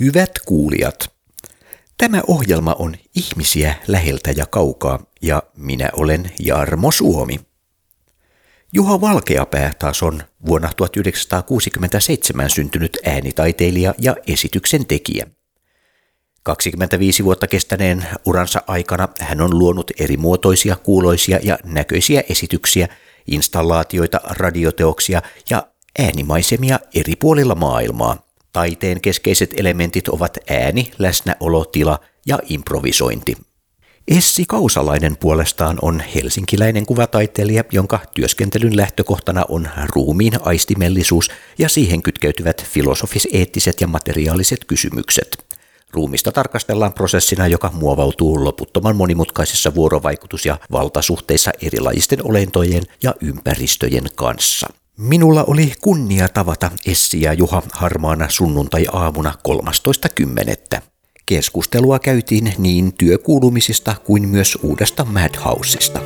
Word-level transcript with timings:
Hyvät 0.00 0.30
kuulijat, 0.46 1.12
tämä 1.98 2.22
ohjelma 2.26 2.76
on 2.78 2.94
ihmisiä 3.14 3.74
läheltä 3.86 4.30
ja 4.36 4.46
kaukaa 4.46 4.98
ja 5.22 5.42
minä 5.56 5.88
olen 5.92 6.32
Jarmo 6.38 6.90
Suomi. 6.90 7.40
Juha 8.72 9.00
Valkeapää 9.00 9.74
taas 9.78 10.02
on 10.02 10.22
vuonna 10.46 10.70
1967 10.76 12.50
syntynyt 12.50 12.98
äänitaiteilija 13.06 13.94
ja 13.98 14.16
esityksen 14.26 14.86
tekijä. 14.86 15.26
25 16.42 17.24
vuotta 17.24 17.46
kestäneen 17.46 18.06
uransa 18.24 18.62
aikana 18.66 19.08
hän 19.20 19.40
on 19.40 19.58
luonut 19.58 19.90
eri 20.00 20.16
muotoisia, 20.16 20.76
kuuloisia 20.76 21.38
ja 21.42 21.58
näköisiä 21.64 22.22
esityksiä, 22.28 22.88
installaatioita, 23.26 24.20
radioteoksia 24.24 25.22
ja 25.50 25.66
äänimaisemia 25.98 26.80
eri 26.94 27.16
puolilla 27.16 27.54
maailmaa. 27.54 28.27
Taiteen 28.58 29.00
keskeiset 29.00 29.54
elementit 29.56 30.08
ovat 30.08 30.38
ääni, 30.50 30.90
läsnäolo, 30.98 31.64
tila 31.64 31.98
ja 32.26 32.38
improvisointi. 32.48 33.36
Essi 34.08 34.44
Kausalainen 34.48 35.16
puolestaan 35.16 35.78
on 35.82 36.02
helsinkiläinen 36.14 36.86
kuvataiteilija, 36.86 37.64
jonka 37.72 38.00
työskentelyn 38.14 38.76
lähtökohtana 38.76 39.44
on 39.48 39.68
ruumiin 39.94 40.32
aistimellisuus 40.40 41.30
ja 41.58 41.68
siihen 41.68 42.02
kytkeytyvät 42.02 42.64
filosofis-eettiset 42.64 43.80
ja 43.80 43.86
materiaaliset 43.86 44.64
kysymykset. 44.64 45.56
Ruumista 45.92 46.32
tarkastellaan 46.32 46.92
prosessina, 46.92 47.46
joka 47.46 47.70
muovautuu 47.74 48.44
loputtoman 48.44 48.96
monimutkaisissa 48.96 49.74
vuorovaikutus- 49.74 50.46
ja 50.46 50.58
valtasuhteissa 50.72 51.50
erilajisten 51.62 52.26
olentojen 52.26 52.82
ja 53.02 53.14
ympäristöjen 53.20 54.06
kanssa. 54.14 54.68
Minulla 54.98 55.44
oli 55.44 55.72
kunnia 55.80 56.28
tavata 56.28 56.70
Essi 56.86 57.22
ja 57.22 57.32
Juha 57.32 57.62
harmaana 57.72 58.28
sunnuntai-aamuna 58.28 59.34
13.10. 60.76 60.80
Keskustelua 61.26 61.98
käytiin 61.98 62.52
niin 62.58 62.92
työkuulumisista 62.92 63.94
kuin 64.04 64.28
myös 64.28 64.58
uudesta 64.62 65.04
Madhouseista. 65.04 66.00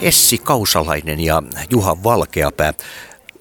Essi 0.00 0.38
Kausalainen 0.38 1.20
ja 1.20 1.42
Juha 1.70 2.02
Valkeapää. 2.02 2.74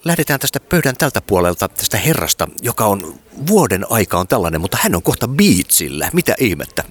Lähdetään 0.06 0.40
tästä 0.40 0.60
pöydän 0.60 0.98
tältä 0.98 1.22
puolelta, 1.22 1.68
tästä 1.68 1.98
herrasta, 1.98 2.48
joka 2.62 2.86
on 2.86 3.14
vuoden 3.48 3.86
aika 3.90 4.18
on 4.18 4.28
tällainen, 4.28 4.62
mutta 4.62 4.78
hän 4.82 4.96
on 4.96 5.04
kohta 5.04 5.28
biitsillä. 5.28 6.10
Mitä 6.14 6.36
ihmettä? 6.40 6.84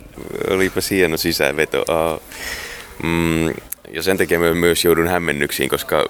Olipa 0.50 0.80
hieno 0.90 1.16
sisäänveto. 1.16 1.78
Uh, 1.78 2.22
mm, 3.02 3.54
ja 3.92 4.02
sen 4.02 4.16
takia 4.18 4.38
myös 4.38 4.84
joudun 4.84 5.08
hämmennyksiin, 5.08 5.68
koska 5.68 6.06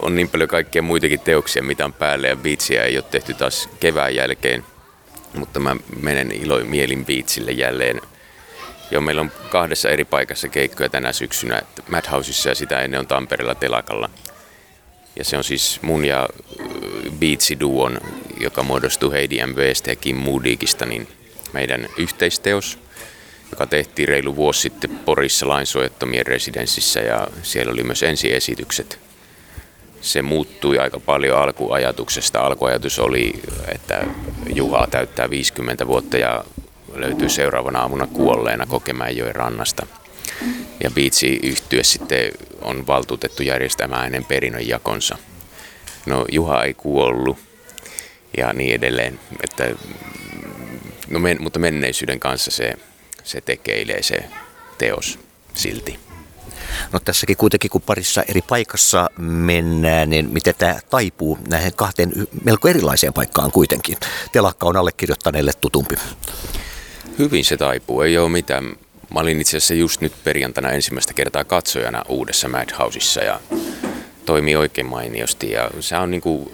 on 0.00 0.14
niin 0.14 0.28
paljon 0.28 0.48
kaikkia 0.48 0.82
muitakin 0.82 1.20
teoksia, 1.20 1.62
mitä 1.62 1.84
on 1.84 1.92
päällä 1.92 2.28
ja 2.28 2.36
biitsiä 2.36 2.84
ei 2.84 2.96
ole 2.96 3.04
tehty 3.10 3.34
taas 3.34 3.68
kevään 3.80 4.14
jälkeen. 4.14 4.64
Mutta 5.34 5.60
mä 5.60 5.76
menen 6.00 6.32
iloin 6.32 6.66
mielin 6.66 7.04
biitsille 7.04 7.50
jälleen. 7.50 8.00
Joo, 8.90 9.00
meillä 9.00 9.20
on 9.20 9.32
kahdessa 9.50 9.88
eri 9.88 10.04
paikassa 10.04 10.48
keikkoja 10.48 10.88
tänä 10.88 11.12
syksynä. 11.12 11.62
Madhouseissa 11.88 12.48
ja 12.48 12.54
sitä 12.54 12.80
ennen 12.80 13.00
on 13.00 13.06
Tampereella 13.06 13.54
telakalla. 13.54 14.10
Ja 15.20 15.24
se 15.24 15.36
on 15.36 15.44
siis 15.44 15.78
mun 15.82 16.04
ja 16.04 16.28
Beatsi 17.18 17.60
Duon, 17.60 18.00
joka 18.40 18.62
muodostuu 18.62 19.10
Heidi 19.10 19.46
MVstä 19.46 19.90
ja 19.90 19.96
Kim 19.96 20.16
Moodigista, 20.16 20.86
niin 20.86 21.08
meidän 21.52 21.88
yhteisteos– 21.96 22.78
joka 23.50 23.66
tehtiin 23.66 24.08
reilu 24.08 24.36
vuosi 24.36 24.60
sitten 24.60 24.90
Porissa 24.90 25.48
lainsuojattomien 25.48 26.26
residenssissä 26.26 27.00
ja 27.00 27.28
siellä 27.42 27.72
oli 27.72 27.82
myös 27.82 28.02
ensiesitykset. 28.02 28.98
Se 30.00 30.22
muuttui 30.22 30.78
aika 30.78 31.00
paljon 31.00 31.38
alkuajatuksesta. 31.38 32.40
Alkuajatus 32.40 32.98
oli, 32.98 33.42
että 33.74 34.04
Juha 34.54 34.86
täyttää 34.90 35.30
50 35.30 35.86
vuotta 35.86 36.16
ja 36.16 36.44
löytyy 36.94 37.28
seuraavana 37.28 37.80
aamuna 37.80 38.06
kuolleena 38.06 38.66
Kokemäenjoen 38.66 39.34
rannasta. 39.34 39.86
Ja 40.84 40.90
Beatsi 40.90 41.40
yhtyä 41.42 41.82
sitten 41.82 42.32
on 42.62 42.86
valtuutettu 42.86 43.42
järjestämään 43.42 44.02
hänen 44.02 44.24
perinnönjakonsa. 44.24 45.18
No 46.06 46.24
Juha 46.32 46.64
ei 46.64 46.74
kuollut 46.74 47.38
ja 48.36 48.52
niin 48.52 48.74
edelleen. 48.74 49.20
Että, 49.42 49.74
no 51.10 51.18
men, 51.18 51.36
mutta 51.40 51.58
menneisyyden 51.58 52.20
kanssa 52.20 52.50
se 52.50 52.74
se 53.24 53.40
tekeilee 53.40 54.02
se 54.02 54.24
teos 54.78 55.18
silti. 55.54 55.98
No 56.92 57.00
tässäkin 57.00 57.36
kuitenkin, 57.36 57.70
kun 57.70 57.82
parissa 57.82 58.22
eri 58.28 58.42
paikassa 58.42 59.10
mennään, 59.18 60.10
niin 60.10 60.30
miten 60.32 60.54
tämä 60.58 60.80
taipuu 60.90 61.38
näihin 61.48 61.74
kahteen 61.76 62.12
melko 62.44 62.68
erilaiseen 62.68 63.12
paikkaan 63.12 63.52
kuitenkin? 63.52 63.96
Telakka 64.32 64.66
on 64.66 64.76
allekirjoittaneelle 64.76 65.52
tutumpi. 65.60 65.96
Hyvin 67.18 67.44
se 67.44 67.56
taipuu, 67.56 68.00
ei 68.00 68.18
ole 68.18 68.28
mitään. 68.28 68.76
Mä 69.14 69.20
olin 69.20 69.40
itse 69.40 69.56
asiassa 69.56 69.74
just 69.74 70.00
nyt 70.00 70.12
perjantaina 70.24 70.70
ensimmäistä 70.70 71.14
kertaa 71.14 71.44
katsojana 71.44 72.04
uudessa 72.08 72.48
Madhouseissa 72.48 73.20
ja 73.20 73.40
toimii 74.26 74.56
oikein 74.56 74.86
mainiosti. 74.86 75.50
Ja 75.50 75.70
se 75.80 75.96
on 75.96 76.10
niin 76.10 76.20
kuin, 76.20 76.52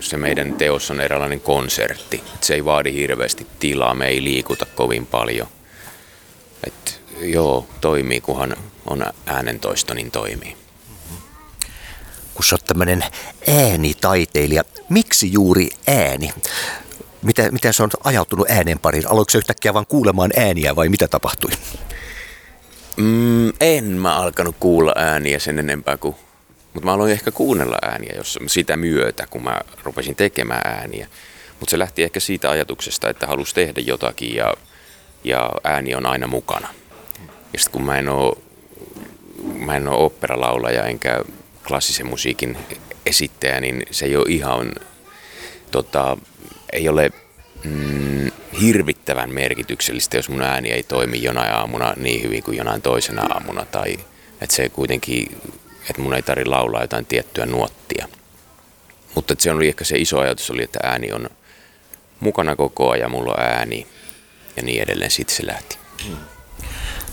se 0.00 0.16
meidän 0.16 0.54
teos 0.54 0.90
on 0.90 1.00
eräänlainen 1.00 1.40
konsertti. 1.40 2.22
Se 2.40 2.54
ei 2.54 2.64
vaadi 2.64 2.92
hirveästi 2.92 3.46
tilaa, 3.58 3.94
me 3.94 4.06
ei 4.06 4.24
liikuta 4.24 4.66
kovin 4.74 5.06
paljon 5.06 5.48
että 6.64 6.90
joo, 7.20 7.66
toimii, 7.80 8.20
kunhan 8.20 8.56
on 8.86 9.06
äänentoisto, 9.26 9.94
niin 9.94 10.10
toimii. 10.10 10.56
Kun 12.34 12.44
sä 12.44 12.54
oot 12.54 12.64
tämmöinen 12.64 13.04
äänitaiteilija, 13.48 14.64
miksi 14.88 15.32
juuri 15.32 15.68
ääni? 15.86 16.32
Mitä, 17.22 17.50
miten 17.50 17.74
sä 17.74 17.84
on 17.84 17.90
ajautunut 18.04 18.50
äänen 18.50 18.78
pariin? 18.78 19.10
Aloitko 19.10 19.38
yhtäkkiä 19.38 19.74
vaan 19.74 19.86
kuulemaan 19.86 20.30
ääniä 20.36 20.76
vai 20.76 20.88
mitä 20.88 21.08
tapahtui? 21.08 21.50
Mm, 22.98 23.52
en 23.60 23.84
mä 23.84 24.16
alkanut 24.16 24.56
kuulla 24.60 24.92
ääniä 24.96 25.38
sen 25.38 25.58
enempää 25.58 25.96
kuin 25.96 26.16
mutta 26.74 26.86
mä 26.86 26.92
aloin 26.92 27.12
ehkä 27.12 27.30
kuunnella 27.30 27.78
ääniä 27.82 28.12
jos 28.16 28.38
sitä 28.46 28.76
myötä, 28.76 29.26
kun 29.30 29.44
mä 29.44 29.60
rupesin 29.82 30.16
tekemään 30.16 30.62
ääniä. 30.64 31.06
Mutta 31.60 31.70
se 31.70 31.78
lähti 31.78 32.02
ehkä 32.02 32.20
siitä 32.20 32.50
ajatuksesta, 32.50 33.08
että 33.08 33.26
halusi 33.26 33.54
tehdä 33.54 33.80
jotakin 33.80 34.34
ja 34.34 34.54
ja 35.24 35.50
ääni 35.64 35.94
on 35.94 36.06
aina 36.06 36.26
mukana. 36.26 36.68
Ja 37.52 37.58
sitten 37.58 37.72
kun 37.72 37.84
mä 37.84 37.98
en 37.98 38.08
ole, 38.08 38.36
mä 39.42 39.76
en 39.76 39.88
ole 39.88 40.04
operalaulaja 40.04 40.84
enkä 40.84 41.24
klassisen 41.68 42.06
musiikin 42.06 42.58
esittäjä, 43.06 43.60
niin 43.60 43.82
se 43.90 44.06
ei 44.06 44.16
ole 44.16 44.26
ihan, 44.28 44.72
tota, 45.70 46.18
ei 46.72 46.88
ole 46.88 47.10
mm, 47.64 48.30
hirvittävän 48.60 49.34
merkityksellistä, 49.34 50.16
jos 50.16 50.28
mun 50.28 50.42
ääni 50.42 50.70
ei 50.70 50.82
toimi 50.82 51.22
jonain 51.22 51.52
aamuna 51.52 51.94
niin 51.96 52.22
hyvin 52.22 52.42
kuin 52.42 52.56
jonain 52.56 52.82
toisena 52.82 53.22
aamuna. 53.22 53.64
Tai 53.64 53.98
että 54.40 54.56
se 54.56 54.68
kuitenkin, 54.68 55.40
että 55.90 56.02
mun 56.02 56.14
ei 56.14 56.22
tarvitse 56.22 56.50
laulaa 56.50 56.82
jotain 56.82 57.06
tiettyä 57.06 57.46
nuottia. 57.46 58.08
Mutta 59.14 59.34
se 59.38 59.50
oli 59.50 59.68
ehkä 59.68 59.84
se 59.84 59.98
iso 59.98 60.18
ajatus 60.20 60.50
oli, 60.50 60.62
että 60.62 60.78
ääni 60.82 61.12
on 61.12 61.30
mukana 62.20 62.56
koko 62.56 62.90
ajan, 62.90 63.10
mulla 63.10 63.32
on 63.32 63.42
ääni 63.42 63.86
ja 64.56 64.62
niin 64.62 64.82
edelleen. 64.82 65.10
Sitten 65.10 65.36
se 65.36 65.46
lähti. 65.46 65.78
Hmm. 66.04 66.16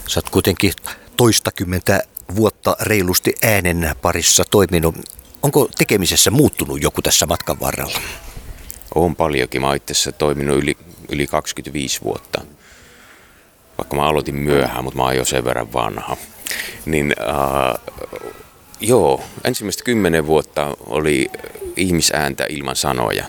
Sä 0.08 0.18
oot 0.18 0.30
kuitenkin 0.30 0.74
toistakymmentä 1.18 2.04
vuotta 2.36 2.78
reilusti 2.82 3.36
äänen 3.42 3.96
parissa 4.02 4.44
toiminut. 4.52 4.96
Onko 5.42 5.70
tekemisessä 5.78 6.32
muuttunut 6.32 6.82
joku 6.82 7.02
tässä 7.02 7.26
matkan 7.26 7.60
varrella? 7.60 8.00
On 8.96 9.16
paljonkin. 9.16 9.62
Mä 9.62 9.68
oon 9.68 9.76
itse 9.76 10.12
toiminut 10.12 10.58
yli, 10.58 10.78
yli 11.10 11.28
25 11.28 12.02
vuotta. 12.04 12.42
Vaikka 13.78 13.96
mä 13.96 14.04
aloitin 14.04 14.36
myöhään, 14.36 14.84
mutta 14.84 14.98
mä 14.98 15.04
oon 15.04 15.16
jo 15.16 15.26
sen 15.26 15.46
verran 15.46 15.74
vanha. 15.74 16.18
Niin 16.86 17.14
äh, 17.20 17.94
joo, 18.80 19.24
ensimmäistä 19.44 19.84
kymmenen 19.84 20.28
vuotta 20.28 20.78
oli 20.80 21.30
ihmisääntä 21.76 22.46
ilman 22.50 22.76
sanoja. 22.76 23.26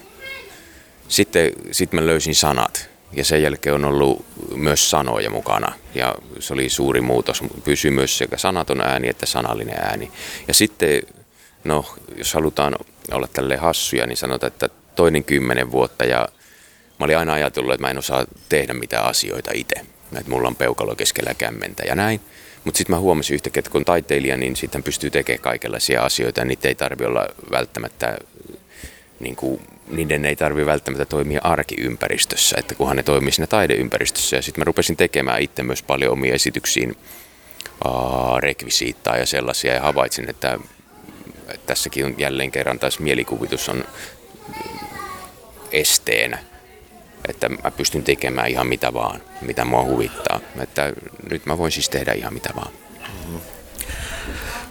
Sitten 1.09 1.53
sit 1.73 1.93
mä 1.93 2.07
löysin 2.07 2.35
sanat 2.35 2.91
ja 3.13 3.25
sen 3.25 3.43
jälkeen 3.43 3.75
on 3.75 3.85
ollut 3.85 4.25
myös 4.57 4.91
sanoja 4.91 5.31
mukana 5.31 5.73
ja 5.95 6.15
se 6.39 6.55
oli 6.55 6.69
suuri 6.69 7.01
muutos. 7.01 7.43
Pysyi 7.65 7.91
myös 7.91 8.19
sekä 8.19 8.37
sanaton 8.37 8.81
ääni 8.81 9.09
että 9.09 9.27
sanallinen 9.27 9.79
ääni. 9.79 10.13
Ja 10.49 10.55
sitten, 10.55 11.03
no 11.65 11.85
jos 12.17 12.35
halutaan 12.35 12.77
olla 13.13 13.29
tälle 13.29 13.57
hassuja, 13.57 14.07
niin 14.07 14.17
sanotaan, 14.17 14.53
että 14.53 14.69
toinen 14.97 15.25
kymmenen 15.25 15.71
vuotta 15.71 16.05
ja 16.05 16.29
mä 16.99 17.05
olin 17.05 17.19
aina 17.19 17.33
ajatellut, 17.33 17.75
että 17.75 17.87
mä 17.87 17.91
en 17.91 17.99
osaa 17.99 18.25
tehdä 18.49 18.75
mitään 18.75 19.05
asioita 19.05 19.51
itse. 19.55 19.75
Että 20.19 20.31
mulla 20.31 20.49
on 20.49 20.57
peukalo 20.57 20.95
keskellä 20.95 21.35
kämmentä 21.35 21.83
ja 21.87 21.95
näin. 21.95 22.21
Mutta 22.65 22.79
sitten 22.79 22.97
mä 22.97 23.01
huomasin 23.01 23.35
yhtäkkiä, 23.35 23.61
että 23.61 23.71
kun 23.71 23.85
taiteilija, 23.85 24.37
niin 24.37 24.57
sitten 24.57 24.83
pystyy 24.83 25.11
tekemään 25.11 25.43
kaikenlaisia 25.43 26.03
asioita 26.03 26.41
ja 26.41 26.45
niitä 26.45 26.69
ei 26.69 26.75
tarvi 26.75 27.05
olla 27.05 27.29
välttämättä 27.51 28.19
niin 29.21 29.37
kuin 29.37 29.61
niiden 29.89 30.25
ei 30.25 30.37
tarvi 30.37 30.67
välttämättä 30.67 31.05
toimia 31.05 31.41
arkiympäristössä, 31.45 32.57
että 32.59 32.75
kunhan 32.75 32.97
ne 32.97 33.03
toimii 33.03 33.33
siinä 33.33 33.47
taideympäristössä. 33.47 34.37
Ja 34.37 34.43
sitten 34.43 34.61
mä 34.61 34.65
rupesin 34.65 34.97
tekemään 34.97 35.43
itse 35.43 35.63
myös 35.63 35.83
paljon 35.83 36.13
omia 36.13 36.35
esityksiin 36.35 36.97
rekvisiittaa 38.39 39.17
ja 39.17 39.27
sellaisia 39.27 39.75
ja 39.75 39.81
havaitsin, 39.81 40.31
että, 40.31 40.59
että 41.49 41.67
tässäkin 41.67 42.07
on 42.07 42.15
jälleen 42.19 42.51
kerran 42.51 42.79
taas 42.79 42.99
mielikuvitus 42.99 43.69
on 43.69 43.85
esteenä 45.73 46.39
että 47.29 47.49
mä 47.49 47.71
pystyn 47.71 48.03
tekemään 48.03 48.49
ihan 48.49 48.67
mitä 48.67 48.95
vaan, 48.95 49.23
mitä 49.41 49.65
mua 49.65 49.85
huvittaa. 49.85 50.41
Että 50.61 50.93
nyt 51.31 51.47
mä 51.47 51.59
voin 51.59 51.73
siis 51.73 51.89
tehdä 51.89 52.13
ihan 52.13 52.35
mitä 52.35 52.51
vaan. 52.57 52.73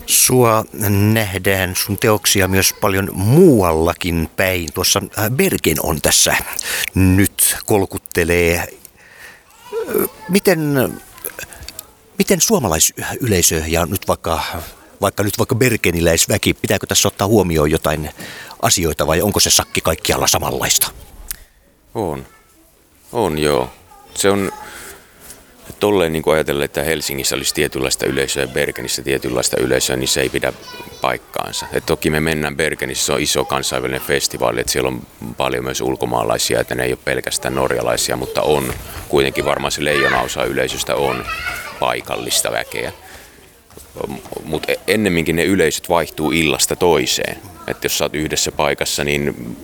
Sua 0.05 0.65
nähdään 0.89 1.75
sun 1.75 1.97
teoksia 1.97 2.47
myös 2.47 2.73
paljon 2.81 3.09
muuallakin 3.13 4.29
päin. 4.37 4.73
Tuossa 4.73 5.01
äh, 5.19 5.31
Bergen 5.31 5.77
on 5.83 6.01
tässä 6.01 6.35
nyt 6.95 7.57
kolkuttelee. 7.65 8.57
Äh, 8.57 8.67
miten, 10.29 10.59
miten 12.17 12.41
suomalaisyleisö 12.41 13.63
ja 13.67 13.85
nyt 13.85 14.07
vaikka, 14.07 14.41
vaikka 15.01 15.23
nyt 15.23 15.37
vaikka 15.37 15.55
bergeniläisväki, 15.55 16.53
pitääkö 16.53 16.87
tässä 16.87 17.07
ottaa 17.07 17.27
huomioon 17.27 17.71
jotain 17.71 18.09
asioita 18.65 19.07
vai 19.07 19.21
onko 19.21 19.39
se 19.39 19.49
sakki 19.49 19.81
kaikkialla 19.81 20.27
samanlaista? 20.27 20.91
On. 21.95 22.25
On 23.11 23.39
joo. 23.39 23.69
Se 24.15 24.29
on 24.29 24.51
tolleen 25.79 26.13
niin 26.13 26.23
ajatella, 26.33 26.65
että 26.65 26.83
Helsingissä 26.83 27.35
olisi 27.35 27.53
tietynlaista 27.53 28.05
yleisöä 28.05 28.43
ja 28.43 28.47
Bergenissä 28.47 29.01
tietynlaista 29.01 29.57
yleisöä, 29.59 29.95
niin 29.95 30.07
se 30.07 30.21
ei 30.21 30.29
pidä 30.29 30.53
paikkaansa. 31.01 31.65
Et 31.73 31.85
toki 31.85 32.09
me 32.09 32.19
mennään 32.19 32.57
Bergenissä, 32.57 33.05
se 33.05 33.13
on 33.13 33.21
iso 33.21 33.45
kansainvälinen 33.45 34.01
festivaali, 34.01 34.59
että 34.59 34.71
siellä 34.71 34.87
on 34.87 35.01
paljon 35.37 35.63
myös 35.63 35.81
ulkomaalaisia, 35.81 36.59
että 36.59 36.75
ne 36.75 36.83
ei 36.83 36.91
ole 36.91 36.99
pelkästään 37.05 37.55
norjalaisia, 37.55 38.15
mutta 38.15 38.41
on 38.41 38.73
kuitenkin 39.09 39.45
varmaan 39.45 39.71
se 39.71 39.83
leijona 39.83 40.21
osa 40.21 40.43
yleisöstä 40.43 40.95
on 40.95 41.25
paikallista 41.79 42.51
väkeä. 42.51 42.91
Mutta 44.43 44.73
ennemminkin 44.87 45.35
ne 45.35 45.43
yleisöt 45.43 45.89
vaihtuu 45.89 46.31
illasta 46.31 46.75
toiseen. 46.75 47.54
Että 47.67 47.85
jos 47.85 47.97
sä 47.97 48.05
oot 48.05 48.15
yhdessä 48.15 48.51
paikassa, 48.51 49.03
niin 49.03 49.55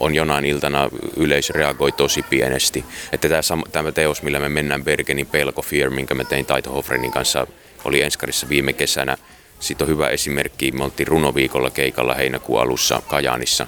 on 0.00 0.14
jonain 0.14 0.44
iltana 0.44 0.90
yleisö 1.16 1.52
reagoi 1.52 1.92
tosi 1.92 2.22
pienesti. 2.22 2.84
Että 3.12 3.28
tämä, 3.72 3.92
teos, 3.92 4.22
millä 4.22 4.40
me 4.40 4.48
mennään 4.48 4.84
Bergenin 4.84 5.26
Pelko 5.26 5.62
Fear, 5.62 5.90
minkä 5.90 6.14
mä 6.14 6.24
tein 6.24 6.46
Taito 6.46 6.70
Hofrenin 6.70 7.12
kanssa, 7.12 7.46
oli 7.84 8.02
Enskarissa 8.02 8.48
viime 8.48 8.72
kesänä. 8.72 9.16
Sitten 9.60 9.84
on 9.84 9.88
hyvä 9.88 10.08
esimerkki. 10.08 10.72
Me 10.72 10.84
oltiin 10.84 11.06
runoviikolla 11.06 11.70
keikalla 11.70 12.14
heinäkuun 12.14 12.60
alussa 12.60 13.02
Kajaanissa. 13.08 13.66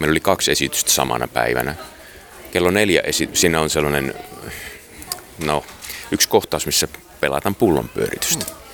Meillä 0.00 0.12
oli 0.12 0.20
kaksi 0.20 0.52
esitystä 0.52 0.90
samana 0.90 1.28
päivänä. 1.28 1.74
Kello 2.52 2.70
neljä 2.70 3.00
esi- 3.04 3.30
siinä 3.32 3.60
on 3.60 3.70
sellainen, 3.70 4.14
no, 5.44 5.64
yksi 6.10 6.28
kohtaus, 6.28 6.66
missä 6.66 6.88
pelataan 7.20 7.54
pullonpyöritystä. 7.54 8.44
Mm. 8.44 8.65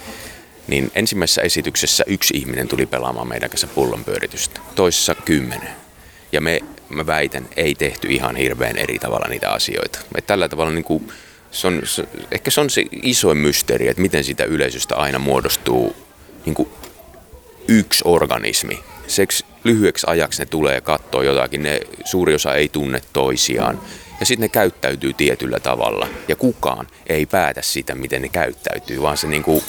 Niin 0.67 0.91
ensimmäisessä 0.95 1.43
esityksessä 1.43 2.05
yksi 2.07 2.37
ihminen 2.37 2.69
tuli 2.69 2.87
pelaamaan 2.87 3.29
meidän 3.29 3.51
kanssa 3.51 3.67
pullonpyöritystä, 3.67 4.61
toisessa 4.75 5.15
kymmenen. 5.15 5.73
Ja 6.33 6.41
me, 6.41 6.61
mä 6.89 7.07
väitän, 7.07 7.49
ei 7.57 7.75
tehty 7.75 8.09
ihan 8.09 8.37
hirveän 8.37 8.79
eri 8.79 8.99
tavalla 8.99 9.29
niitä 9.29 9.51
asioita. 9.51 9.99
Et 10.19 10.27
tällä 10.27 10.49
tavalla 10.49 10.73
niin 10.73 10.85
kuin, 10.85 11.13
se 11.51 11.67
on, 11.67 11.81
se, 11.85 12.05
ehkä 12.31 12.51
se 12.51 12.61
on 12.61 12.71
se 12.71 12.85
isoin 13.03 13.39
mysteeri, 13.39 13.89
että 13.89 14.03
miten 14.03 14.25
sitä 14.25 14.45
yleisöstä 14.45 14.97
aina 14.97 15.19
muodostuu 15.19 15.97
niin 16.47 16.55
kuin 16.55 16.69
yksi 17.69 18.03
organismi. 18.05 18.81
Seks 19.07 19.45
lyhyeksi 19.65 20.07
ajaksi 20.11 20.43
ne 20.43 20.47
tulee 20.47 20.81
katsoa 20.81 21.25
jotakin, 21.25 21.63
ne 21.63 21.81
suuri 22.05 22.35
osa 22.35 22.55
ei 22.55 22.69
tunne 22.69 23.01
toisiaan. 23.13 23.81
Ja 24.21 24.27
sitten 24.27 24.43
ne 24.43 24.49
käyttäytyy 24.49 25.13
tietyllä 25.13 25.61
tavalla. 25.61 26.09
Ja 26.29 26.37
kukaan 26.37 26.87
ei 27.07 27.27
päätä 27.27 27.63
sitä, 27.63 27.95
miten 27.95 28.23
ne 28.23 28.29
käyttäytyy, 28.29 29.03
vaan 29.03 29.17
se 29.17 29.27
niin 29.27 29.43
kuin, 29.43 29.63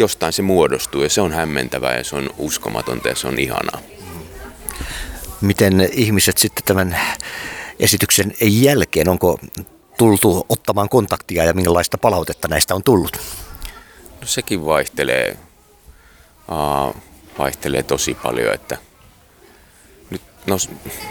jostain 0.00 0.32
se 0.32 0.42
muodostuu. 0.42 1.02
Ja 1.02 1.08
se 1.08 1.20
on 1.20 1.32
hämmentävää 1.32 1.96
ja 1.96 2.04
se 2.04 2.16
on 2.16 2.30
uskomatonta 2.38 3.08
ja 3.08 3.14
se 3.14 3.28
on 3.28 3.38
ihanaa 3.38 3.80
miten 5.40 5.88
ihmiset 5.92 6.38
sitten 6.38 6.64
tämän 6.64 6.98
esityksen 7.78 8.34
jälkeen, 8.40 9.08
onko 9.08 9.38
tultu 9.98 10.46
ottamaan 10.48 10.88
kontaktia 10.88 11.44
ja 11.44 11.54
minkälaista 11.54 11.98
palautetta 11.98 12.48
näistä 12.48 12.74
on 12.74 12.82
tullut? 12.82 13.20
No 14.20 14.26
sekin 14.26 14.64
vaihtelee, 14.64 15.36
uh, 16.48 16.96
vaihtelee 17.38 17.82
tosi 17.82 18.14
paljon, 18.14 18.54
että 18.54 18.78
nyt, 20.10 20.22
no, 20.46 20.56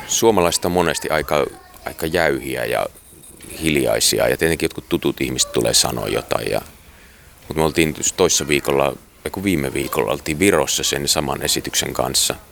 suomalaiset 0.08 0.66
on 0.66 0.72
monesti 0.72 1.10
aika, 1.10 1.46
aika 1.86 2.06
jäyhiä 2.06 2.66
ja 2.66 2.86
hiljaisia 3.62 4.28
ja 4.28 4.38
tietenkin 4.38 4.66
jotkut 4.66 4.90
tutut 4.90 5.22
ihmiset 5.22 5.52
tulee 5.52 5.74
sanoa 5.74 6.08
jotain. 6.08 6.52
Ja, 6.52 6.62
mutta 7.50 7.60
me 7.60 7.64
oltiin 7.64 7.96
toissa 8.18 8.48
viikolla, 8.48 8.96
kun 9.32 9.44
viime 9.44 9.74
viikolla 9.74 10.12
oltiin 10.12 10.40
Virossa 10.40 10.84
sen 10.84 11.08
saman 11.08 11.42
esityksen 11.42 11.94
kanssa– 11.94 12.36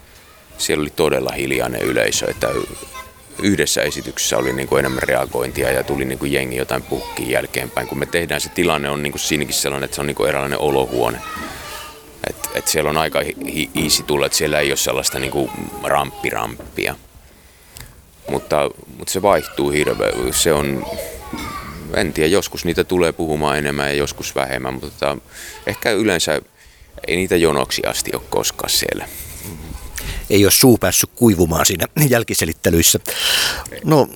siellä 0.58 0.82
oli 0.82 0.90
todella 0.90 1.32
hiljainen 1.32 1.82
yleisö, 1.82 2.26
että 2.30 2.48
yhdessä 3.44 3.82
esityksessä 3.82 4.38
oli 4.38 4.54
niin 4.54 4.68
kuin 4.68 4.80
enemmän 4.80 5.04
reagointia 5.04 5.72
ja 5.72 5.84
tuli 5.84 6.06
niin 6.06 6.20
kuin 6.20 6.32
jengi 6.32 6.56
jotain 6.56 6.84
puhkiin 6.84 7.30
jälkeenpäin. 7.30 7.88
Kun 7.88 8.00
me 8.00 8.06
tehdään, 8.06 8.42
se 8.42 8.50
tilanne 8.50 8.90
on 8.90 9.04
niin 9.04 9.12
kuin 9.12 9.20
siinäkin 9.20 9.54
sellainen, 9.54 9.86
että 9.86 9.96
se 9.96 10.02
on 10.02 10.08
niin 10.08 10.16
kuin 10.16 10.30
eräänlainen 10.30 10.60
olohuone. 10.60 11.20
Et, 12.30 12.50
et 12.54 12.68
siellä 12.68 12.90
on 12.90 12.98
aika 12.98 13.20
hi- 13.46 13.70
easy 13.84 14.04
tulla, 14.04 14.26
että 14.26 14.38
siellä 14.38 14.60
ei 14.60 14.70
ole 14.70 14.78
sellaista 14.78 15.20
niin 15.20 15.32
kuin 15.32 15.52
ramppirampia. 15.84 16.96
Mutta, 18.30 18.70
mutta 18.98 19.14
se 19.14 19.22
vaihtuu 19.22 19.70
hirveän. 19.70 20.34
Se 20.34 20.54
on, 20.54 20.86
en 21.94 22.14
tiedä, 22.14 22.30
joskus 22.30 22.66
niitä 22.66 22.84
tulee 22.84 23.12
puhumaan 23.12 23.58
enemmän 23.58 23.88
ja 23.88 23.94
joskus 23.94 24.36
vähemmän, 24.36 24.74
mutta 24.74 24.90
tota, 24.90 25.18
ehkä 25.68 25.92
yleensä 25.92 26.42
ei 27.08 27.16
niitä 27.16 27.36
jonoksi 27.36 27.82
asti 27.86 28.12
ole 28.14 28.22
koskaan 28.30 28.70
siellä 28.70 29.08
ei 30.30 30.46
ole 30.46 30.52
suu 30.52 30.78
päässyt 30.78 31.10
kuivumaan 31.16 31.66
siinä 31.66 31.86
jälkiselittelyissä. 32.10 33.00
No, 33.84 34.08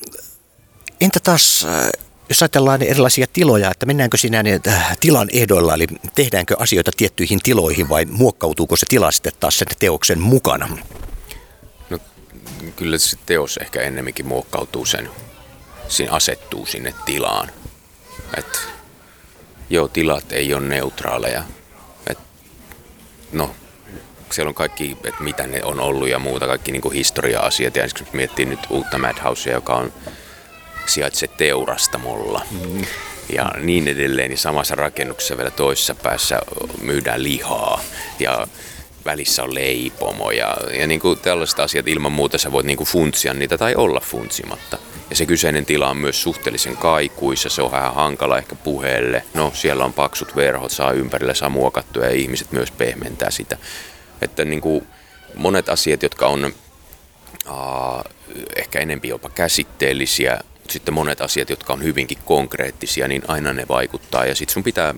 entä 1.02 1.20
taas 1.24 1.66
äh, 1.66 1.90
jos 2.30 2.42
ajatellaan 2.42 2.82
erilaisia 2.82 3.28
tiloja, 3.34 3.72
että 3.72 3.86
mennäänkö 3.86 4.18
siinä 4.18 4.44
äh, 4.68 4.98
tilan 5.00 5.30
ehdoilla, 5.34 5.74
eli 5.74 5.88
tehdäänkö 6.16 6.56
asioita 6.60 6.92
tiettyihin 6.98 7.40
tiloihin 7.44 7.90
vai 7.90 8.06
muokkautuuko 8.06 8.76
se 8.76 8.86
tila 8.90 9.12
sitten 9.12 9.34
taas 9.40 9.58
sen 9.58 9.68
teoksen 9.80 10.20
mukana? 10.20 10.78
No 11.90 12.00
kyllä 12.76 12.98
se 12.98 13.18
teos 13.26 13.58
ehkä 13.58 13.82
ennemminkin 13.82 14.28
muokkautuu 14.28 14.86
sen, 14.86 15.10
siinä 15.88 16.12
asettuu 16.14 16.66
sinne 16.66 16.94
tilaan. 17.06 17.52
Et, 18.38 18.68
joo, 19.70 19.88
tilat 19.88 20.32
ei 20.32 20.54
ole 20.54 20.68
neutraaleja. 20.68 21.44
Et, 22.10 22.20
no, 23.32 23.56
siellä 24.32 24.50
on 24.50 24.56
kaikki, 24.56 24.98
että 25.04 25.24
mitä 25.24 25.48
ne 25.48 25.64
on 25.64 25.80
ollut 25.80 26.10
ja 26.10 26.20
muuta, 26.20 26.48
kaikki 26.48 26.72
niin 26.72 26.92
historia-asiat. 26.94 27.76
Ja 27.76 27.84
esimerkiksi 27.84 28.16
miettii 28.16 28.46
nyt 28.46 28.60
uutta 28.70 28.98
Madhousea, 28.98 29.54
joka 29.54 29.76
on 29.76 29.94
sijaitsee 30.86 31.30
teurastamolla. 31.38 32.46
Mm. 32.52 32.86
Ja 33.36 33.52
niin 33.60 33.88
edelleen, 33.88 34.30
niin 34.30 34.38
samassa 34.38 34.76
rakennuksessa 34.76 35.38
vielä 35.38 35.52
toisessa 35.52 35.96
päässä 35.96 36.40
myydään 36.82 37.24
lihaa 37.24 37.82
ja 38.20 38.48
välissä 39.06 39.44
on 39.44 39.56
leipomo 39.56 40.32
ja, 40.32 40.58
ja 40.80 40.88
niin 40.88 41.00
kuin 41.00 41.20
tällaiset 41.20 41.60
asiat 41.60 41.88
ilman 41.88 42.12
muuta 42.12 42.38
sä 42.38 42.52
voit 42.52 42.66
niin 42.66 42.78
kuin 42.78 42.88
funtsia 42.88 43.34
niitä 43.34 43.58
tai 43.58 43.76
olla 43.76 44.00
funtsimatta. 44.00 44.78
Ja 45.12 45.16
se 45.16 45.26
kyseinen 45.26 45.66
tila 45.66 45.90
on 45.90 45.98
myös 45.98 46.22
suhteellisen 46.22 46.78
kaikuissa, 46.78 47.50
se 47.50 47.62
on 47.62 47.72
vähän 47.72 47.94
hankala 47.94 48.38
ehkä 48.38 48.56
puheelle. 48.56 49.24
No 49.34 49.52
siellä 49.56 49.86
on 49.86 49.94
paksut 49.94 50.36
verhot, 50.36 50.72
saa 50.72 50.92
ympärillä 50.92 51.34
saa 51.34 51.50
muokattua 51.50 52.06
ja 52.06 52.12
ihmiset 52.12 52.52
myös 52.52 52.72
pehmentää 52.72 53.32
sitä. 53.32 53.58
Että 54.22 54.46
niin 54.46 54.62
kuin 54.62 54.88
monet 55.36 55.70
asiat, 55.70 56.04
jotka 56.04 56.28
on 56.28 56.54
uh, 57.50 58.04
ehkä 58.56 58.80
enempi 58.80 59.08
jopa 59.08 59.30
käsitteellisiä, 59.30 60.40
mutta 60.54 60.74
sitten 60.74 60.94
monet 60.94 61.22
asiat, 61.22 61.50
jotka 61.50 61.74
on 61.74 61.84
hyvinkin 61.84 62.18
konkreettisia, 62.26 63.08
niin 63.08 63.24
aina 63.28 63.54
ne 63.54 63.66
vaikuttaa. 63.70 64.26
Ja 64.26 64.36
sitten 64.36 64.54
sun 64.54 64.64
pitää 64.64 64.96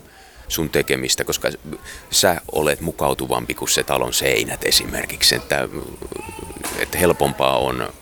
sun 0.48 0.70
tekemistä, 0.70 1.24
koska 1.24 1.50
sä 2.12 2.41
olet 2.51 2.82
mukautuvampi 2.82 3.53
kuin 3.53 3.70
se 3.70 3.84
talon 3.84 4.13
seinät 4.13 4.65
esimerkiksi. 4.65 5.36
Että, 5.36 5.70
että 6.79 6.98
helpompaa 6.98 7.58
on 7.58 7.93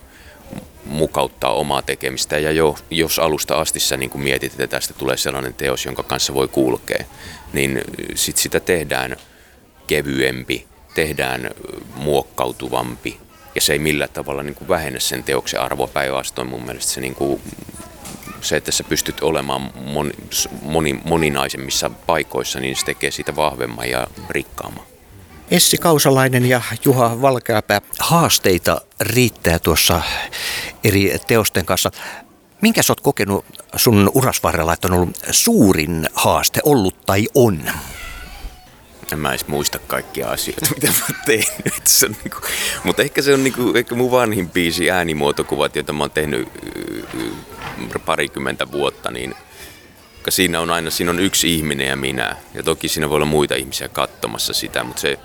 mukauttaa 0.86 1.54
omaa 1.54 1.82
tekemistä. 1.82 2.38
Ja 2.38 2.52
jo, 2.52 2.76
jos 2.90 3.20
alusta 3.20 3.56
asti 3.56 3.80
sä 3.80 3.98
niin 3.98 4.10
kuin 4.10 4.22
mietit, 4.22 4.52
että 4.52 4.68
tästä 4.68 4.94
tulee 4.94 5.18
sellainen 5.18 5.54
teos, 5.54 5.86
jonka 5.86 6.04
kanssa 6.04 6.34
voi 6.34 6.48
kulkea, 6.48 7.06
niin 7.54 7.82
sit 8.16 8.38
sitä 8.38 8.60
tehdään 8.60 9.18
kevyempi 9.88 10.68
tehdään 10.94 11.50
muokkautuvampi 11.96 13.20
ja 13.56 13.62
se 13.62 13.74
ei 13.74 13.80
millään 13.80 14.10
tavalla 14.10 14.44
niin 14.44 14.56
kuin 14.56 14.68
vähennä 14.68 15.00
sen 15.00 15.24
teoksen 15.24 15.62
arvoa. 15.62 15.88
Päinvastoin 15.88 16.50
mun 16.50 16.66
mielestä 16.66 16.92
se, 16.92 17.02
niin 17.02 17.16
kuin, 17.16 17.42
se, 18.42 18.58
että 18.58 18.72
sä 18.72 18.84
pystyt 18.84 19.22
olemaan 19.22 19.72
moni, 19.76 20.12
moni, 20.62 21.00
moninaisemmissa 21.06 21.90
paikoissa, 21.90 22.60
niin 22.60 22.76
se 22.76 22.86
tekee 22.86 23.12
siitä 23.12 23.36
vahvemman 23.36 23.90
ja 23.90 24.08
rikkaamman. 24.30 24.91
Essi 25.52 25.78
Kausalainen 25.78 26.46
ja 26.46 26.62
Juha 26.86 27.22
Valkeapää, 27.22 27.82
haasteita 28.00 28.82
riittää 29.00 29.60
tuossa 29.60 30.02
eri 30.84 31.20
teosten 31.28 31.66
kanssa. 31.66 31.92
Minkä 32.62 32.84
sä 32.84 32.92
oot 32.92 33.02
kokenut 33.02 33.46
sun 33.76 34.12
urasvarrella, 34.14 34.74
että 34.74 34.88
on 34.88 34.94
ollut 34.94 35.18
suurin 35.32 36.10
haaste 36.14 36.60
ollut 36.64 37.06
tai 37.06 37.28
on? 37.36 37.64
en 39.12 39.20
mä 39.20 39.30
edes 39.30 39.48
muista 39.48 39.80
kaikkia 39.80 40.30
asioita, 40.30 40.66
mitä 40.76 40.88
mä 40.88 41.06
oon 41.10 41.20
tehnyt. 41.26 41.88
Se 41.88 42.06
on 42.06 42.16
niinku, 42.24 42.38
mutta 42.84 43.02
ehkä 43.02 43.22
se 43.22 43.34
on 43.34 43.44
niinku, 43.44 43.74
ehkä 43.76 43.96
mun 43.96 44.12
vanhin 44.12 44.50
biisi 44.50 44.92
äänimuotokuvat, 44.92 45.76
joita 45.76 45.94
mä 45.94 46.04
oon 46.04 46.12
tehnyt 46.12 46.50
parikymmentä 48.06 48.72
vuotta, 48.72 49.12
niin 49.12 49.36
siinä 50.30 50.60
on 50.60 50.70
aina 50.70 50.90
siinä 50.90 51.12
on 51.12 51.20
yksi 51.20 51.56
ihminen 51.56 51.88
ja 51.88 51.96
minä. 51.96 52.36
Ja 52.54 52.64
toki 52.64 52.88
siinä 52.88 53.10
voi 53.10 53.16
olla 53.16 53.26
muita 53.26 53.56
ihmisiä 53.56 53.88
katsomassa 53.88 54.54
sitä, 54.54 54.84
mutta 54.84 55.02
se, 55.02 55.20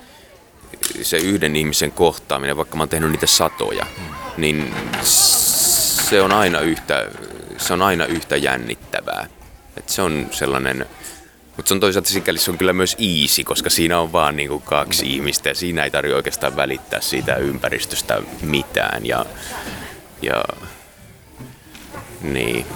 se 1.02 1.16
yhden 1.16 1.56
ihmisen 1.56 1.92
kohtaaminen, 1.92 2.56
vaikka 2.56 2.76
mä 2.76 2.82
oon 2.82 2.88
tehnyt 2.88 3.10
niitä 3.10 3.26
satoja, 3.26 3.86
niin 4.36 4.74
se 5.02 6.22
on 6.22 6.32
aina 6.32 6.60
yhtä, 6.60 7.10
se 7.58 7.72
on 7.72 7.82
aina 7.82 8.06
yhtä 8.06 8.36
jännittävää. 8.36 9.26
Et 9.76 9.88
se 9.88 10.02
on 10.02 10.28
sellainen, 10.30 10.86
mutta 11.56 11.68
se 11.68 11.74
on 11.74 11.80
toisaalta 11.80 12.08
sikäli 12.08 12.38
se 12.38 12.50
on 12.50 12.58
kyllä 12.58 12.72
myös 12.72 12.96
easy, 12.98 13.44
koska 13.44 13.70
siinä 13.70 14.00
on 14.00 14.12
vaan 14.12 14.36
niinku 14.36 14.60
kaksi 14.60 15.04
mm. 15.04 15.10
ihmistä 15.10 15.48
ja 15.48 15.54
siinä 15.54 15.84
ei 15.84 15.90
tarvitse 15.90 16.16
oikeastaan 16.16 16.56
välittää 16.56 17.00
siitä 17.00 17.36
ympäristöstä 17.36 18.22
mitään. 18.42 19.06
Ja, 19.06 19.26
ja 20.22 20.44
niin. 22.20 22.66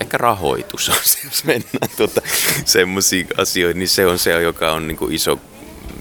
Ehkä 0.00 0.18
rahoitus 0.18 0.88
on 0.88 0.94
se, 1.04 1.18
jos 1.24 1.44
mennään 1.44 1.96
tuota, 1.96 2.20
semmoisiin 2.64 3.26
asioihin, 3.38 3.78
niin 3.78 3.88
se 3.88 4.06
on 4.06 4.18
se, 4.18 4.42
joka 4.42 4.72
on 4.72 4.88
niinku 4.88 5.08
iso, 5.08 5.40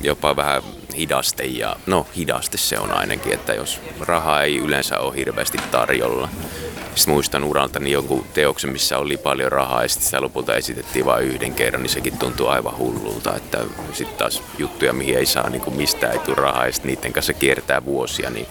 jopa 0.03 0.35
vähän 0.35 0.63
hidaste. 0.97 1.43
Ja, 1.43 1.75
no 1.85 2.07
hidaste 2.15 2.57
se 2.57 2.79
on 2.79 2.91
ainakin, 2.91 3.33
että 3.33 3.53
jos 3.53 3.81
rahaa 3.99 4.43
ei 4.43 4.57
yleensä 4.57 4.99
ole 4.99 5.15
hirveästi 5.15 5.57
tarjolla, 5.71 6.29
sitten 6.95 7.13
muistan 7.13 7.43
uraltani 7.43 7.91
jonkun 7.91 8.25
teoksen, 8.33 8.71
missä 8.71 8.97
oli 8.97 9.17
paljon 9.17 9.51
rahaa 9.51 9.81
ja 9.81 9.87
sitten 9.87 10.05
sitä 10.05 10.21
lopulta 10.21 10.55
esitettiin 10.55 11.05
vain 11.05 11.25
yhden 11.25 11.53
kerran, 11.53 11.83
niin 11.83 11.89
sekin 11.91 12.17
tuntuu 12.17 12.47
aivan 12.47 12.77
hullulta. 12.77 13.35
Että 13.35 13.59
sitten 13.93 14.17
taas 14.17 14.43
juttuja, 14.57 14.93
mihin 14.93 15.17
ei 15.17 15.25
saa 15.25 15.49
niin 15.49 15.61
kuin 15.61 15.75
mistään 15.75 16.13
ei 16.13 16.19
tule 16.19 16.35
rahaa 16.35 16.67
ja 16.67 16.73
niiden 16.83 17.13
kanssa 17.13 17.33
kiertää 17.33 17.85
vuosia, 17.85 18.29
niin 18.29 18.47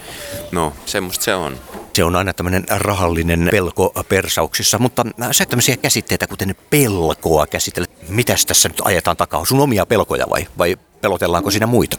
no 0.52 0.72
semmoista 0.86 1.24
se 1.24 1.34
on. 1.34 1.56
Se 1.94 2.04
on 2.04 2.16
aina 2.16 2.32
tämmöinen 2.32 2.64
rahallinen 2.68 3.48
pelko 3.50 3.92
persauksissa, 4.08 4.78
mutta 4.78 5.04
sä 5.32 5.46
tämmöisiä 5.46 5.76
käsitteitä, 5.76 6.26
kuten 6.26 6.54
pelkoa 6.70 7.46
käsitellä. 7.46 7.88
Mitäs 8.08 8.46
tässä 8.46 8.68
nyt 8.68 8.82
ajetaan 8.84 9.16
takaa? 9.16 9.44
Sun 9.44 9.60
omia 9.60 9.86
pelkoja 9.86 10.26
vai, 10.30 10.46
vai 10.58 10.76
pelotellaanko 11.00 11.50
siinä 11.50 11.66
muita? 11.66 11.96